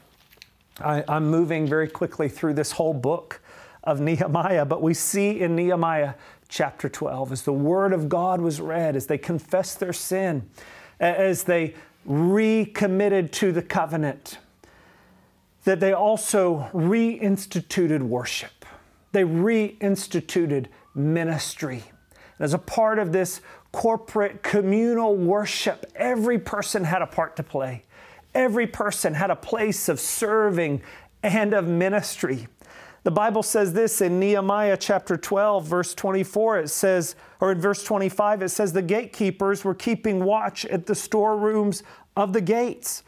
I, 0.79 1.03
am 1.07 1.29
moving 1.29 1.67
very 1.67 1.87
quickly 1.87 2.29
through 2.29 2.53
this 2.53 2.73
whole 2.73 2.93
book 2.93 3.41
of 3.83 3.99
Nehemiah, 3.99 4.65
but 4.65 4.81
we 4.81 4.93
see 4.93 5.41
in 5.41 5.55
Nehemiah 5.55 6.15
chapter 6.47 6.89
12, 6.89 7.31
as 7.31 7.41
the 7.43 7.53
word 7.53 7.93
of 7.93 8.09
God 8.09 8.41
was 8.41 8.59
read, 8.59 8.95
as 8.95 9.07
they 9.07 9.17
confessed 9.17 9.79
their 9.79 9.93
sin, 9.93 10.49
as 10.99 11.43
they 11.43 11.75
recommitted 12.05 13.33
to 13.33 13.51
the 13.51 13.61
covenant, 13.61 14.37
that 15.63 15.79
they 15.79 15.93
also 15.93 16.69
reinstituted 16.73 18.01
worship. 18.01 18.65
They 19.11 19.23
reinstituted 19.23 20.67
ministry. 20.93 21.83
As 22.39 22.53
a 22.53 22.59
part 22.59 22.99
of 22.99 23.11
this 23.11 23.41
corporate 23.71 24.43
communal 24.43 25.15
worship, 25.15 25.85
every 25.95 26.39
person 26.39 26.83
had 26.83 27.01
a 27.01 27.07
part 27.07 27.35
to 27.37 27.43
play. 27.43 27.83
Every 28.33 28.67
person 28.67 29.13
had 29.13 29.31
a 29.31 29.35
place 29.35 29.89
of 29.89 29.99
serving 29.99 30.81
and 31.23 31.53
of 31.53 31.67
ministry. 31.67 32.47
The 33.05 33.11
Bible 33.11 33.43
says 33.43 33.71
this 33.71 34.01
in 34.01 34.19
Nehemiah 34.19 34.75
chapter 34.77 35.15
12, 35.15 35.63
verse 35.63 35.93
24. 35.93 36.61
It 36.61 36.69
says, 36.69 37.15
or 37.39 37.51
in 37.51 37.61
verse 37.61 37.83
25, 37.83 38.41
it 38.41 38.49
says, 38.49 38.73
the 38.73 38.81
gatekeepers 38.81 39.63
were 39.63 39.75
keeping 39.75 40.23
watch 40.23 40.65
at 40.65 40.87
the 40.87 40.95
storerooms 40.95 41.83
of 42.17 42.33
the 42.33 42.41
gates. 42.41 43.03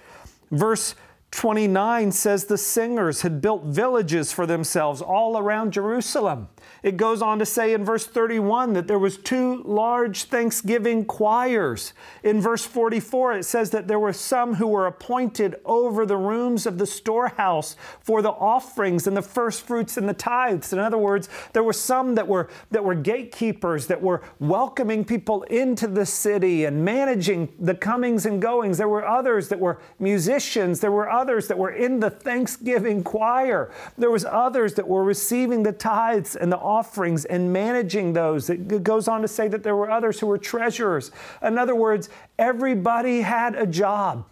Verse 0.51 0.93
29 1.31 2.11
says 2.11 2.45
the 2.45 2.59
singers 2.59 3.23
had 3.23 3.41
built 3.41 3.63
villages 3.63 4.31
for 4.31 4.45
themselves 4.45 5.01
all 5.01 5.35
around 5.35 5.73
Jerusalem. 5.73 6.47
It 6.87 6.95
goes 6.95 7.21
on 7.21 7.37
to 7.39 7.45
say 7.45 7.73
in 7.73 7.83
verse 7.83 8.07
31 8.07 8.71
that 8.71 8.87
there 8.87 8.97
was 8.97 9.17
two 9.17 9.61
large 9.63 10.23
thanksgiving 10.23 11.03
choirs. 11.03 11.91
In 12.23 12.39
verse 12.39 12.65
44 12.65 13.33
it 13.33 13.43
says 13.43 13.71
that 13.71 13.89
there 13.89 13.99
were 13.99 14.13
some 14.13 14.53
who 14.53 14.67
were 14.67 14.87
appointed 14.87 15.57
over 15.65 16.05
the 16.05 16.15
rooms 16.15 16.65
of 16.65 16.77
the 16.77 16.85
storehouse 16.85 17.75
for 17.99 18.21
the 18.21 18.29
offerings 18.29 19.05
and 19.05 19.17
the 19.17 19.21
first 19.21 19.63
fruits 19.63 19.97
and 19.97 20.07
the 20.07 20.13
tithes. 20.13 20.71
In 20.71 20.79
other 20.79 20.97
words, 20.97 21.27
there 21.51 21.61
were 21.61 21.73
some 21.73 22.15
that 22.15 22.25
were 22.25 22.47
that 22.71 22.85
were 22.85 22.95
gatekeepers 22.95 23.87
that 23.87 24.01
were 24.01 24.21
welcoming 24.39 25.03
people 25.03 25.43
into 25.43 25.87
the 25.87 26.05
city 26.05 26.63
and 26.63 26.85
managing 26.85 27.49
the 27.59 27.75
comings 27.75 28.25
and 28.25 28.41
goings. 28.41 28.77
There 28.77 28.87
were 28.87 29.05
others 29.05 29.49
that 29.49 29.59
were 29.59 29.81
musicians, 29.99 30.79
there 30.79 30.93
were 30.93 31.09
others 31.09 31.49
that 31.49 31.57
were 31.57 31.71
in 31.71 31.99
the 31.99 32.11
thanksgiving 32.11 33.03
choir. 33.03 33.73
There 33.97 34.09
was 34.09 34.23
others 34.23 34.75
that 34.75 34.87
were 34.87 35.03
receiving 35.03 35.63
the 35.63 35.73
tithes 35.73 36.37
and 36.37 36.49
the 36.49 36.55
offerings 36.55 36.76
offerings 36.77 37.25
and 37.25 37.51
managing 37.51 38.13
those. 38.13 38.49
It 38.49 38.83
goes 38.83 39.07
on 39.07 39.21
to 39.21 39.27
say 39.27 39.47
that 39.47 39.63
there 39.63 39.75
were 39.75 39.89
others 39.89 40.19
who 40.19 40.27
were 40.27 40.37
treasurers. 40.37 41.11
In 41.41 41.57
other 41.57 41.75
words, 41.75 42.09
everybody 42.37 43.21
had 43.21 43.55
a 43.55 43.65
job. 43.65 44.25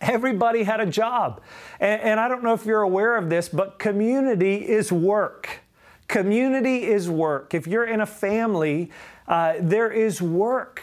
Everybody 0.00 0.64
had 0.64 0.80
a 0.80 0.86
job. 0.86 1.40
And, 1.78 2.00
and 2.00 2.20
I 2.20 2.28
don't 2.28 2.42
know 2.42 2.54
if 2.54 2.66
you're 2.66 2.82
aware 2.82 3.16
of 3.16 3.30
this, 3.30 3.48
but 3.48 3.78
community 3.78 4.56
is 4.68 4.90
work. 4.90 5.60
Community 6.08 6.84
is 6.84 7.08
work. 7.08 7.54
If 7.54 7.66
you're 7.66 7.84
in 7.84 8.00
a 8.00 8.06
family, 8.06 8.90
uh, 9.28 9.54
there 9.60 9.90
is 9.90 10.20
work. 10.20 10.82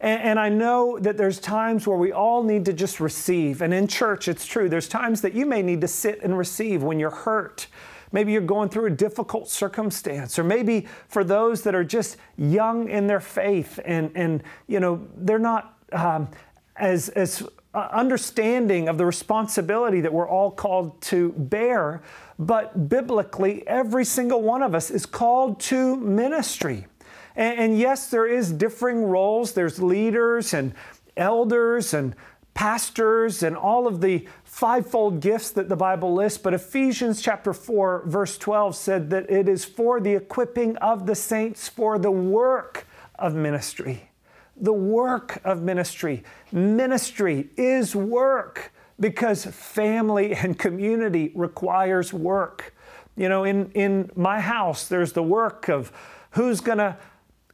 And, 0.00 0.22
and, 0.22 0.40
I 0.40 0.48
know 0.48 0.98
that 0.98 1.16
there's 1.16 1.38
times 1.38 1.86
where 1.86 1.96
we 1.96 2.10
all 2.10 2.42
need 2.42 2.64
to 2.64 2.72
just 2.72 2.98
receive. 2.98 3.62
And 3.62 3.72
in 3.72 3.86
church, 3.86 4.26
it's 4.26 4.46
true. 4.46 4.68
There's 4.68 4.88
times 4.88 5.20
that 5.20 5.32
you 5.32 5.46
may 5.46 5.62
need 5.62 5.80
to 5.82 5.88
sit 5.88 6.22
and 6.22 6.36
receive 6.36 6.82
when 6.82 6.98
you're 6.98 7.10
hurt, 7.10 7.68
Maybe 8.12 8.32
you're 8.32 8.42
going 8.42 8.68
through 8.68 8.86
a 8.86 8.90
difficult 8.90 9.48
circumstance, 9.48 10.38
or 10.38 10.44
maybe 10.44 10.86
for 11.08 11.24
those 11.24 11.62
that 11.62 11.74
are 11.74 11.84
just 11.84 12.16
young 12.36 12.88
in 12.88 13.06
their 13.06 13.20
faith 13.20 13.80
and, 13.84 14.10
and 14.14 14.42
you 14.66 14.80
know, 14.80 15.06
they're 15.16 15.38
not 15.38 15.78
um, 15.92 16.28
as, 16.76 17.08
as 17.10 17.42
uh, 17.74 17.88
understanding 17.90 18.88
of 18.88 18.98
the 18.98 19.06
responsibility 19.06 20.00
that 20.02 20.12
we're 20.12 20.28
all 20.28 20.50
called 20.50 21.00
to 21.00 21.32
bear. 21.32 22.02
But 22.38 22.88
biblically, 22.88 23.66
every 23.66 24.04
single 24.04 24.42
one 24.42 24.62
of 24.62 24.74
us 24.74 24.90
is 24.90 25.06
called 25.06 25.60
to 25.60 25.96
ministry. 25.96 26.86
And, 27.34 27.58
and 27.58 27.78
yes, 27.78 28.08
there 28.08 28.26
is 28.26 28.52
differing 28.52 29.04
roles. 29.04 29.52
There's 29.52 29.80
leaders 29.80 30.52
and 30.52 30.74
elders 31.16 31.94
and 31.94 32.14
pastors 32.54 33.42
and 33.42 33.56
all 33.56 33.86
of 33.86 34.00
the 34.00 34.28
fivefold 34.52 35.20
gifts 35.20 35.50
that 35.50 35.70
the 35.70 35.76
Bible 35.76 36.12
lists, 36.12 36.36
but 36.36 36.52
Ephesians 36.52 37.22
chapter 37.22 37.54
4, 37.54 38.02
verse 38.04 38.36
12 38.36 38.76
said 38.76 39.08
that 39.08 39.28
it 39.30 39.48
is 39.48 39.64
for 39.64 39.98
the 39.98 40.12
equipping 40.12 40.76
of 40.76 41.06
the 41.06 41.14
saints 41.14 41.70
for 41.70 41.98
the 41.98 42.10
work 42.10 42.86
of 43.18 43.34
ministry. 43.34 44.10
The 44.58 44.74
work 44.74 45.40
of 45.42 45.62
ministry. 45.62 46.22
Ministry 46.52 47.48
is 47.56 47.96
work 47.96 48.72
because 49.00 49.46
family 49.46 50.34
and 50.34 50.58
community 50.58 51.32
requires 51.34 52.12
work. 52.12 52.74
You 53.16 53.30
know, 53.30 53.44
in, 53.44 53.70
in 53.72 54.10
my 54.14 54.38
house, 54.38 54.86
there's 54.86 55.14
the 55.14 55.22
work 55.22 55.70
of 55.70 55.90
who's 56.32 56.60
going 56.60 56.78
to 56.78 56.98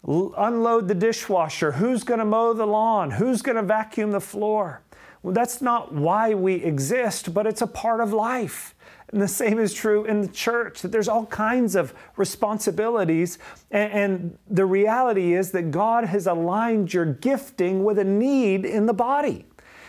unload 0.05 0.89
the 0.89 0.95
dishwasher, 0.97 1.73
who's 1.73 2.03
going 2.03 2.19
to 2.19 2.25
mow 2.25 2.55
the 2.55 2.67
lawn, 2.67 3.13
who's 3.13 3.41
going 3.41 3.57
to 3.57 3.63
vacuum 3.63 4.11
the 4.11 4.21
floor. 4.21 4.83
That's 5.25 5.61
not 5.61 5.93
why 5.93 6.35
we 6.35 6.55
exist, 6.55 7.35
but 7.35 7.47
it's 7.47 7.63
a 7.63 7.67
part 7.67 8.01
of 8.01 8.13
life. 8.13 8.75
And 9.11 9.23
the 9.23 9.29
same 9.29 9.59
is 9.59 9.73
true 9.73 10.05
in 10.05 10.21
the 10.21 10.29
church, 10.29 10.83
that 10.83 10.93
there's 10.93 11.09
all 11.09 11.27
kinds 11.27 11.75
of 11.75 11.95
responsibilities. 12.17 13.39
And, 13.71 13.93
and, 13.93 14.39
the 14.51 14.67
reality 14.67 15.35
is 15.35 15.51
that 15.53 15.71
God 15.71 16.05
has 16.05 16.27
aligned 16.27 16.93
your 16.93 17.07
gifting 17.07 17.85
with 17.85 17.99
a 17.99 18.05
need 18.05 18.67
in 18.67 18.87
the 18.87 18.93
body. 18.93 19.47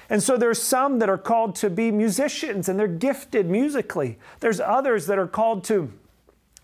And 0.10 0.24
so 0.24 0.38
there's 0.38 0.62
some 0.62 1.00
that 1.00 1.10
are 1.10 1.18
called 1.18 1.56
to 1.56 1.70
be 1.70 1.92
musicians 1.92 2.68
and 2.68 2.80
they're 2.80 2.88
gifted 2.88 3.48
musically. 3.48 4.18
There's 4.40 4.60
others 4.60 5.06
that 5.06 5.20
are 5.20 5.28
called 5.28 5.64
to 5.66 5.92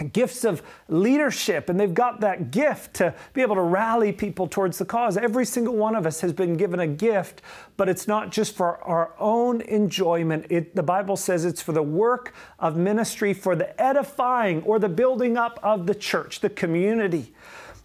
gifts 0.03 0.43
of 0.43 0.61
leadership, 0.89 1.69
and 1.69 1.79
they've 1.79 1.93
got 1.93 2.19
that 2.19 2.51
gift 2.51 2.95
to 2.95 3.13
be 3.33 3.41
able 3.41 3.55
to 3.55 3.61
rally 3.61 4.11
people 4.11 4.47
towards 4.47 4.77
the 4.77 4.85
cause. 4.85 5.15
Every 5.15 5.45
single 5.45 5.75
one 5.75 5.95
of 5.95 6.05
us 6.05 6.19
has 6.21 6.33
been 6.33 6.57
given 6.57 6.81
a 6.81 6.87
gift, 6.87 7.41
but 7.77 7.87
it's 7.87 8.07
not 8.07 8.31
just 8.31 8.55
for 8.55 8.83
our 8.83 9.13
own 9.19 9.61
enjoyment. 9.61 10.47
It, 10.49 10.75
the 10.75 10.83
Bible 10.83 11.15
says 11.15 11.45
it's 11.45 11.61
for 11.61 11.71
the 11.71 11.83
work 11.83 12.33
of 12.59 12.75
ministry, 12.75 13.33
for 13.33 13.55
the 13.55 13.81
edifying 13.81 14.61
or 14.63 14.79
the 14.79 14.89
building 14.89 15.37
up 15.37 15.59
of 15.63 15.87
the 15.87 15.95
church, 15.95 16.41
the 16.41 16.49
community. 16.49 17.33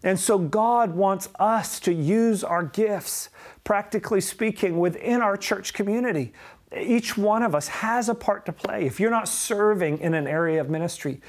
And 0.02 0.18
so 0.18 0.38
God 0.38 0.94
wants 0.94 1.28
us 1.38 1.78
to 1.80 1.92
use 1.92 2.42
our 2.42 2.64
gifts 2.64 3.28
practically 3.62 4.20
speaking, 4.20 4.78
within 4.78 5.20
our 5.20 5.36
church 5.36 5.74
community. 5.74 6.32
Each 6.76 7.16
one 7.16 7.42
of 7.42 7.54
us 7.54 7.68
has 7.68 8.08
a 8.08 8.14
part 8.14 8.46
to 8.46 8.52
play. 8.52 8.86
If 8.86 8.98
you're 8.98 9.10
not 9.10 9.28
serving 9.28 9.98
in 9.98 10.14
an 10.14 10.26
area 10.26 10.60
of 10.60 10.70
ministry, 10.70 11.20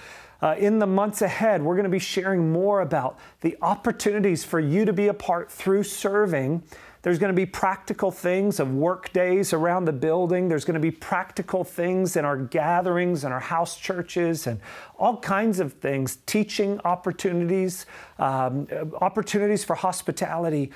uh, 0.42 0.56
in 0.58 0.80
the 0.80 0.88
months 0.88 1.22
ahead, 1.22 1.62
we're 1.62 1.76
going 1.76 1.84
to 1.84 1.90
be 1.90 2.00
sharing 2.00 2.52
more 2.52 2.82
about 2.82 3.20
the 3.42 3.58
opportunities 3.62 4.44
for 4.44 4.60
you 4.60 4.86
to 4.86 4.94
be 4.94 5.08
a 5.08 5.14
part 5.14 5.52
through 5.52 5.84
serving. 5.84 6.64
There's 7.04 7.18
going 7.18 7.34
to 7.34 7.36
be 7.36 7.46
practical 7.46 8.12
things 8.12 8.60
of 8.60 8.74
work 8.74 9.12
days 9.12 9.54
around 9.54 9.86
the 9.86 9.94
building. 9.94 10.50
There's 10.50 10.66
going 10.66 10.76
to 10.76 10.80
be 10.80 10.92
practical 10.92 11.64
things 11.64 12.16
in 12.16 12.26
our 12.26 12.38
gatherings 12.38 13.24
and 13.24 13.34
our 13.34 13.40
house 13.40 13.78
churches 13.78 14.46
and 14.46 14.60
all 15.00 15.18
kinds 15.18 15.60
of 15.60 15.74
things, 15.74 16.18
teaching 16.28 16.80
opportunities, 16.86 17.86
um, 18.20 18.68
opportunities 19.02 19.64
for 19.64 19.76
hospitality, 19.76 20.72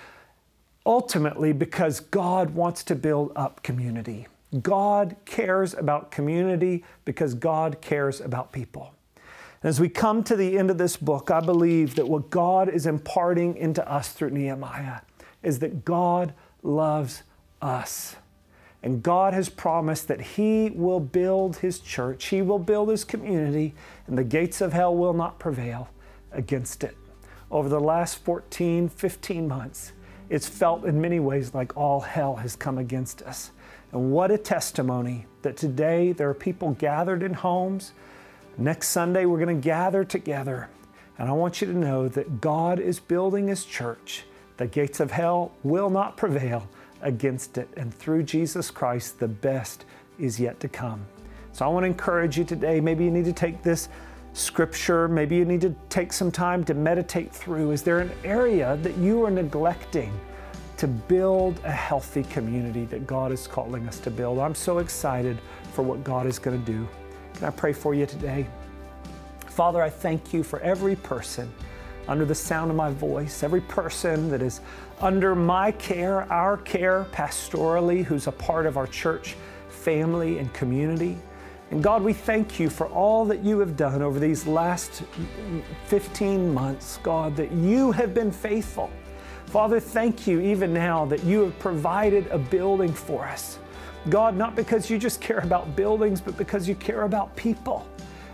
ultimately 0.85 1.53
because 1.53 1.99
God 1.99 2.51
wants 2.51 2.83
to 2.85 2.95
build 2.95 3.31
up 3.35 3.61
community. 3.61 4.27
God 4.61 5.15
cares 5.25 5.73
about 5.73 6.11
community 6.11 6.83
because 7.03 7.33
God 7.33 7.81
cares 7.81 8.21
about 8.21 8.51
people. 8.51 8.93
As 9.65 9.79
we 9.79 9.89
come 9.89 10.23
to 10.25 10.35
the 10.35 10.59
end 10.59 10.69
of 10.69 10.77
this 10.77 10.95
book, 10.95 11.31
I 11.31 11.39
believe 11.39 11.95
that 11.95 12.07
what 12.07 12.29
God 12.29 12.69
is 12.69 12.85
imparting 12.85 13.57
into 13.57 13.83
us 13.91 14.09
through 14.09 14.29
Nehemiah 14.29 14.99
is 15.41 15.57
that 15.57 15.83
God 15.83 16.35
loves 16.61 17.23
us. 17.63 18.15
And 18.83 19.01
God 19.01 19.33
has 19.33 19.49
promised 19.49 20.07
that 20.07 20.21
He 20.21 20.69
will 20.69 20.99
build 20.99 21.57
His 21.57 21.79
church, 21.79 22.27
He 22.27 22.43
will 22.43 22.59
build 22.59 22.89
His 22.89 23.03
community, 23.03 23.73
and 24.05 24.15
the 24.15 24.23
gates 24.23 24.61
of 24.61 24.71
hell 24.71 24.95
will 24.95 25.13
not 25.13 25.39
prevail 25.39 25.89
against 26.31 26.83
it. 26.83 26.95
Over 27.49 27.67
the 27.67 27.79
last 27.79 28.19
14, 28.19 28.87
15 28.87 29.47
months, 29.47 29.93
it's 30.29 30.47
felt 30.47 30.85
in 30.85 31.01
many 31.01 31.19
ways 31.19 31.55
like 31.55 31.75
all 31.75 32.01
hell 32.01 32.35
has 32.35 32.55
come 32.55 32.77
against 32.77 33.23
us. 33.23 33.49
And 33.91 34.11
what 34.11 34.29
a 34.29 34.37
testimony 34.37 35.25
that 35.41 35.57
today 35.57 36.11
there 36.11 36.29
are 36.29 36.35
people 36.35 36.73
gathered 36.73 37.23
in 37.23 37.33
homes. 37.33 37.93
Next 38.57 38.89
Sunday, 38.89 39.25
we're 39.25 39.39
going 39.39 39.61
to 39.61 39.61
gather 39.61 40.05
together. 40.05 40.69
And 41.17 41.27
I 41.27 41.33
want 41.33 41.59
you 41.59 41.67
to 41.67 41.77
know 41.77 42.07
that 42.07 42.39
God 42.39 42.79
is 42.79 42.99
building 43.01 43.47
His 43.47 43.65
church. 43.65 44.23
The 44.57 44.67
gates 44.67 45.01
of 45.01 45.11
hell 45.11 45.51
will 45.63 45.89
not 45.89 46.15
prevail 46.15 46.67
against 47.01 47.57
it. 47.57 47.67
And 47.75 47.93
through 47.93 48.23
Jesus 48.23 48.71
Christ, 48.71 49.19
the 49.19 49.27
best 49.27 49.83
is 50.17 50.39
yet 50.39 50.61
to 50.61 50.69
come. 50.69 51.05
So 51.51 51.65
I 51.65 51.67
want 51.67 51.83
to 51.83 51.87
encourage 51.87 52.37
you 52.37 52.45
today. 52.45 52.79
Maybe 52.79 53.03
you 53.03 53.11
need 53.11 53.25
to 53.25 53.33
take 53.33 53.61
this 53.61 53.89
scripture. 54.31 55.09
Maybe 55.09 55.35
you 55.35 55.45
need 55.45 55.61
to 55.61 55.75
take 55.89 56.13
some 56.13 56.31
time 56.31 56.63
to 56.65 56.73
meditate 56.73 57.33
through. 57.33 57.71
Is 57.71 57.81
there 57.81 57.99
an 57.99 58.11
area 58.23 58.77
that 58.83 58.97
you 58.97 59.25
are 59.25 59.31
neglecting 59.31 60.17
to 60.77 60.87
build 60.87 61.59
a 61.65 61.71
healthy 61.71 62.23
community 62.23 62.85
that 62.85 63.05
God 63.05 63.33
is 63.33 63.47
calling 63.47 63.85
us 63.87 63.99
to 63.99 64.11
build? 64.11 64.39
I'm 64.39 64.55
so 64.55 64.77
excited 64.77 65.37
for 65.73 65.81
what 65.81 66.05
God 66.05 66.25
is 66.25 66.39
going 66.39 66.57
to 66.63 66.71
do. 66.71 66.87
Can 67.35 67.45
I 67.45 67.49
pray 67.49 67.73
for 67.73 67.93
you 67.93 68.05
today? 68.05 68.47
Father, 69.47 69.81
I 69.81 69.89
thank 69.89 70.33
you 70.33 70.43
for 70.43 70.59
every 70.61 70.95
person 70.95 71.51
under 72.07 72.25
the 72.25 72.35
sound 72.35 72.69
of 72.71 72.77
my 72.77 72.91
voice, 72.91 73.43
every 73.43 73.61
person 73.61 74.29
that 74.29 74.41
is 74.41 74.61
under 75.01 75.35
my 75.35 75.71
care, 75.71 76.31
our 76.31 76.57
care 76.57 77.05
pastorally, 77.11 78.03
who's 78.03 78.27
a 78.27 78.31
part 78.31 78.65
of 78.65 78.77
our 78.77 78.87
church 78.87 79.35
family 79.69 80.39
and 80.39 80.53
community. 80.53 81.17
And 81.71 81.83
God, 81.83 82.03
we 82.03 82.13
thank 82.13 82.59
you 82.59 82.69
for 82.69 82.87
all 82.87 83.25
that 83.25 83.43
you 83.43 83.59
have 83.59 83.75
done 83.75 84.01
over 84.01 84.19
these 84.19 84.45
last 84.45 85.03
15 85.85 86.53
months, 86.53 86.99
God, 87.01 87.35
that 87.35 87.51
you 87.51 87.91
have 87.91 88.13
been 88.13 88.31
faithful. 88.31 88.89
Father, 89.47 89.79
thank 89.79 90.27
you 90.27 90.39
even 90.39 90.73
now 90.73 91.05
that 91.05 91.23
you 91.23 91.41
have 91.41 91.57
provided 91.59 92.27
a 92.27 92.37
building 92.37 92.93
for 92.93 93.25
us. 93.25 93.59
God, 94.09 94.35
not 94.35 94.55
because 94.55 94.89
you 94.89 94.97
just 94.97 95.21
care 95.21 95.39
about 95.39 95.75
buildings, 95.75 96.21
but 96.21 96.37
because 96.37 96.67
you 96.67 96.75
care 96.75 97.03
about 97.03 97.35
people. 97.35 97.87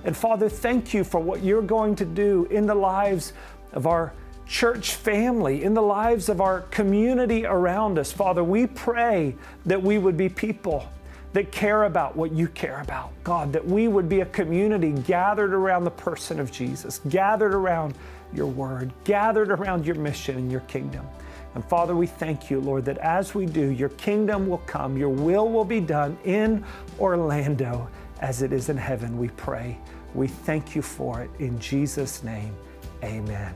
And 0.04 0.16
Father, 0.16 0.50
thank 0.50 0.94
you 0.94 1.04
for 1.04 1.20
what 1.20 1.44
you're 1.44 1.62
going 1.62 1.96
to 1.98 2.06
do 2.06 2.48
in 2.50 2.66
the 2.66 2.76
lives 2.76 3.34
of 3.74 3.88
our 3.88 4.14
church 4.48 4.96
family, 4.96 5.64
in 5.64 5.74
the 5.74 5.82
lives 5.82 6.28
of 6.28 6.42
our 6.42 6.62
community 6.64 7.46
around 7.46 7.98
us. 7.98 8.12
Father, 8.12 8.44
we 8.44 8.68
pray 8.68 9.36
that 9.66 9.82
we 9.82 9.98
would 9.98 10.18
be 10.18 10.28
people 10.28 10.90
that 11.34 11.52
care 11.52 11.86
about 11.86 12.16
what 12.18 12.34
you 12.34 12.48
care 12.50 12.82
about. 12.82 13.12
God, 13.24 13.54
that 13.54 13.66
we 13.66 13.88
would 13.88 14.10
be 14.10 14.20
a 14.20 14.26
community 14.26 14.92
gathered 14.92 15.54
around 15.54 15.86
the 15.86 15.92
person 15.92 16.40
of 16.40 16.52
Jesus, 16.52 17.00
gathered 17.08 17.54
around 17.54 17.96
your 18.34 18.48
word, 18.48 18.92
gathered 19.06 19.52
around 19.52 19.86
your 19.86 19.96
mission 19.96 20.38
and 20.38 20.52
your 20.52 20.62
kingdom. 20.62 21.08
And 21.56 21.66
Father, 21.66 21.96
we 21.96 22.08
thank 22.08 22.50
you, 22.50 22.62
Lord, 22.62 22.86
that 22.86 22.98
as 23.00 23.36
we 23.36 23.46
do, 23.46 23.72
your 23.72 23.90
kingdom 23.90 24.48
will 24.48 24.60
come, 24.60 24.98
your 24.98 25.10
will 25.10 25.50
will 25.50 25.66
be 25.66 25.82
done 25.82 26.18
in 26.24 26.64
Orlando 27.00 27.90
as 28.22 28.42
it 28.42 28.54
is 28.54 28.70
in 28.70 28.78
heaven, 28.78 29.18
we 29.18 29.30
pray. 29.30 29.78
We 30.14 30.28
thank 30.28 30.76
you 30.76 30.82
for 30.82 31.22
it 31.22 31.30
in 31.40 31.60
Jesus' 31.60 32.24
name. 32.24 32.56
Amen. 33.04 33.54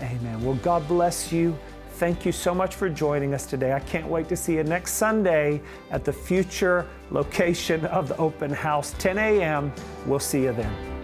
Amen. 0.00 0.42
Well, 0.42 0.54
God 0.56 0.86
bless 0.88 1.30
you. 1.30 1.56
Thank 1.92 2.24
you 2.24 2.32
so 2.32 2.54
much 2.54 2.76
for 2.76 2.88
joining 2.88 3.34
us 3.34 3.44
today. 3.44 3.72
I 3.72 3.80
can't 3.80 4.06
wait 4.06 4.28
to 4.28 4.36
see 4.36 4.54
you 4.54 4.64
next 4.64 4.94
Sunday 4.94 5.60
at 5.90 6.04
the 6.04 6.12
future 6.12 6.86
location 7.10 7.84
of 7.86 8.08
the 8.08 8.16
open 8.16 8.50
house, 8.50 8.94
10 8.98 9.18
a.m. 9.18 9.72
We'll 10.06 10.20
see 10.20 10.44
you 10.44 10.52
then. 10.52 10.97